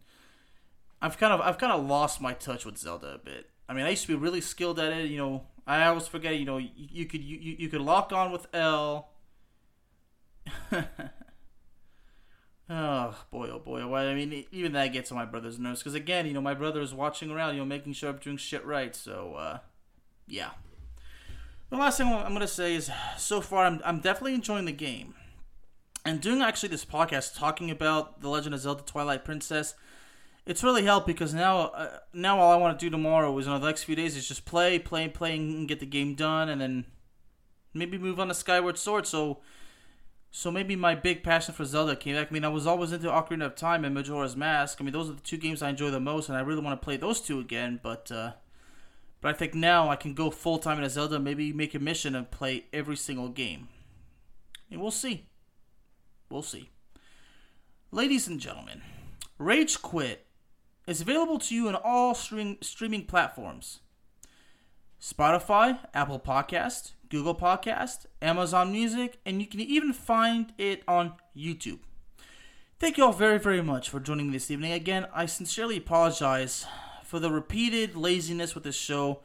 I've 1.02 1.18
kind 1.18 1.34
of 1.34 1.42
I've 1.42 1.58
kind 1.58 1.70
of 1.70 1.84
lost 1.86 2.22
my 2.22 2.32
touch 2.32 2.64
with 2.64 2.78
Zelda 2.78 3.14
a 3.14 3.18
bit. 3.18 3.50
I 3.68 3.74
mean, 3.74 3.84
I 3.84 3.90
used 3.90 4.06
to 4.06 4.08
be 4.08 4.14
really 4.14 4.40
skilled 4.40 4.80
at 4.80 4.90
it. 4.94 5.10
You 5.10 5.18
know, 5.18 5.42
I 5.66 5.84
always 5.84 6.08
forget. 6.08 6.38
You 6.38 6.46
know, 6.46 6.56
you, 6.56 6.70
you 6.74 7.04
could 7.04 7.22
you, 7.22 7.56
you 7.58 7.68
could 7.68 7.82
lock 7.82 8.10
on 8.12 8.32
with 8.32 8.46
L 8.54 9.10
oh 12.70 13.14
boy, 13.30 13.48
oh 13.50 13.58
boy, 13.58 13.82
oh 13.82 13.94
I 13.94 14.14
mean, 14.14 14.46
even 14.50 14.72
that 14.72 14.94
gets 14.94 15.12
on 15.12 15.18
my 15.18 15.26
brother's 15.26 15.58
nerves 15.58 15.80
because 15.80 15.94
again, 15.94 16.24
you 16.24 16.32
know, 16.32 16.40
my 16.40 16.54
brother 16.54 16.80
is 16.80 16.94
watching 16.94 17.30
around, 17.30 17.54
you 17.54 17.60
know, 17.60 17.66
making 17.66 17.92
sure 17.92 18.08
I'm 18.08 18.16
doing 18.16 18.38
shit 18.38 18.64
right. 18.64 18.96
So, 18.96 19.34
uh, 19.34 19.58
yeah. 20.26 20.50
The 21.70 21.76
last 21.76 21.98
thing 21.98 22.08
I'm 22.08 22.32
gonna 22.32 22.48
say 22.48 22.74
is, 22.74 22.90
so 23.16 23.40
far, 23.40 23.64
I'm 23.64 23.80
I'm 23.84 24.00
definitely 24.00 24.34
enjoying 24.34 24.64
the 24.64 24.72
game, 24.72 25.14
and 26.04 26.20
doing 26.20 26.42
actually 26.42 26.70
this 26.70 26.84
podcast 26.84 27.38
talking 27.38 27.70
about 27.70 28.20
the 28.20 28.28
Legend 28.28 28.54
of 28.54 28.60
Zelda: 28.60 28.82
Twilight 28.82 29.24
Princess. 29.24 29.74
It's 30.46 30.64
really 30.64 30.82
helped 30.82 31.06
because 31.06 31.32
now, 31.32 31.68
uh, 31.68 31.98
now 32.12 32.40
all 32.40 32.50
I 32.50 32.56
want 32.56 32.76
to 32.76 32.84
do 32.84 32.90
tomorrow 32.90 33.38
is, 33.38 33.46
in 33.46 33.52
the 33.52 33.58
next 33.58 33.84
few 33.84 33.94
days, 33.94 34.16
is 34.16 34.26
just 34.26 34.46
play, 34.46 34.80
play, 34.80 35.06
play, 35.06 35.36
and 35.36 35.68
get 35.68 35.78
the 35.78 35.86
game 35.86 36.16
done, 36.16 36.48
and 36.48 36.60
then 36.60 36.86
maybe 37.72 37.98
move 37.98 38.18
on 38.18 38.28
to 38.28 38.34
Skyward 38.34 38.76
Sword. 38.76 39.06
So 39.06 39.38
so 40.32 40.50
maybe 40.50 40.74
my 40.74 40.96
big 40.96 41.22
passion 41.22 41.54
for 41.54 41.64
Zelda 41.64 41.94
came 41.94 42.16
back. 42.16 42.28
I 42.30 42.34
mean, 42.34 42.44
I 42.44 42.48
was 42.48 42.66
always 42.66 42.90
into 42.90 43.08
Ocarina 43.08 43.46
of 43.46 43.54
Time 43.54 43.84
and 43.84 43.94
Majora's 43.94 44.36
Mask. 44.36 44.78
I 44.80 44.84
mean, 44.84 44.92
those 44.92 45.08
are 45.08 45.14
the 45.14 45.20
two 45.20 45.36
games 45.36 45.62
I 45.62 45.70
enjoy 45.70 45.90
the 45.90 46.00
most, 46.00 46.28
and 46.28 46.36
I 46.36 46.40
really 46.40 46.62
want 46.62 46.80
to 46.80 46.84
play 46.84 46.96
those 46.96 47.20
two 47.20 47.38
again. 47.38 47.78
But 47.80 48.10
uh, 48.10 48.32
but 49.20 49.28
I 49.28 49.32
think 49.36 49.54
now 49.54 49.88
I 49.88 49.96
can 49.96 50.14
go 50.14 50.30
full 50.30 50.58
time 50.58 50.78
into 50.78 50.90
Zelda. 50.90 51.18
Maybe 51.18 51.52
make 51.52 51.74
a 51.74 51.78
mission 51.78 52.14
and 52.14 52.30
play 52.30 52.66
every 52.72 52.96
single 52.96 53.28
game. 53.28 53.68
And 54.70 54.80
we'll 54.80 54.90
see. 54.90 55.26
We'll 56.30 56.42
see. 56.42 56.70
Ladies 57.90 58.28
and 58.28 58.40
gentlemen, 58.40 58.82
Rage 59.36 59.82
Quit 59.82 60.26
is 60.86 61.00
available 61.00 61.38
to 61.38 61.54
you 61.54 61.68
on 61.68 61.74
all 61.74 62.14
streaming 62.14 62.58
streaming 62.60 63.04
platforms. 63.04 63.80
Spotify, 65.00 65.78
Apple 65.94 66.20
Podcast, 66.20 66.92
Google 67.08 67.34
Podcast, 67.34 68.06
Amazon 68.20 68.70
Music, 68.70 69.18
and 69.24 69.40
you 69.40 69.46
can 69.46 69.60
even 69.60 69.92
find 69.92 70.52
it 70.58 70.82
on 70.86 71.14
YouTube. 71.36 71.80
Thank 72.78 72.96
you 72.96 73.04
all 73.04 73.12
very, 73.12 73.38
very 73.38 73.62
much 73.62 73.88
for 73.90 73.98
joining 73.98 74.28
me 74.28 74.34
this 74.34 74.50
evening. 74.50 74.72
Again, 74.72 75.06
I 75.12 75.26
sincerely 75.26 75.78
apologize 75.78 76.66
for 77.10 77.18
the 77.18 77.30
repeated 77.30 77.96
laziness 77.96 78.54
with 78.54 78.62
this 78.62 78.76
show, 78.76 79.18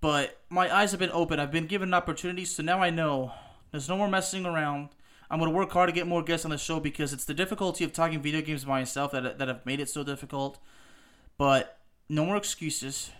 but 0.00 0.40
my 0.48 0.72
eyes 0.72 0.92
have 0.92 1.00
been 1.00 1.10
open. 1.10 1.40
I've 1.40 1.50
been 1.50 1.66
given 1.66 1.92
opportunities, 1.92 2.54
so 2.54 2.62
now 2.62 2.80
I 2.80 2.90
know 2.90 3.32
there's 3.72 3.88
no 3.88 3.96
more 3.96 4.08
messing 4.08 4.46
around. 4.46 4.90
I'm 5.28 5.40
going 5.40 5.50
to 5.50 5.56
work 5.56 5.72
hard 5.72 5.88
to 5.88 5.92
get 5.92 6.06
more 6.06 6.22
guests 6.22 6.44
on 6.44 6.52
the 6.52 6.58
show 6.58 6.78
because 6.78 7.12
it's 7.12 7.24
the 7.24 7.34
difficulty 7.34 7.82
of 7.82 7.92
talking 7.92 8.22
video 8.22 8.42
games 8.42 8.64
by 8.64 8.78
myself 8.78 9.10
that, 9.10 9.38
that 9.38 9.48
have 9.48 9.66
made 9.66 9.80
it 9.80 9.88
so 9.88 10.04
difficult. 10.04 10.58
But 11.36 11.78
no 12.08 12.24
more 12.24 12.36
excuses 12.36 13.10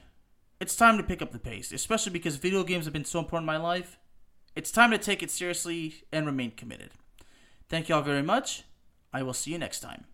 it's 0.61 0.77
time 0.77 0.97
to 0.97 1.03
pick 1.03 1.21
up 1.21 1.33
the 1.33 1.39
pace, 1.41 1.73
especially 1.73 2.13
because 2.13 2.37
video 2.37 2.63
games 2.63 2.85
have 2.85 2.95
been 2.95 3.05
so 3.05 3.19
important 3.19 3.43
in 3.43 3.55
my 3.55 3.57
life. 3.57 3.99
It's 4.55 4.71
time 4.71 4.93
to 4.93 4.99
take 4.99 5.21
it 5.21 5.31
seriously 5.31 6.05
and 6.13 6.27
remain 6.27 6.53
committed. 6.53 6.93
Thank 7.69 7.89
you 7.89 7.97
all 7.97 8.03
very 8.03 8.23
much. 8.23 8.63
I 9.13 9.25
will 9.25 9.35
see 9.35 9.51
you 9.51 9.59
next 9.59 9.81
time. 9.81 10.14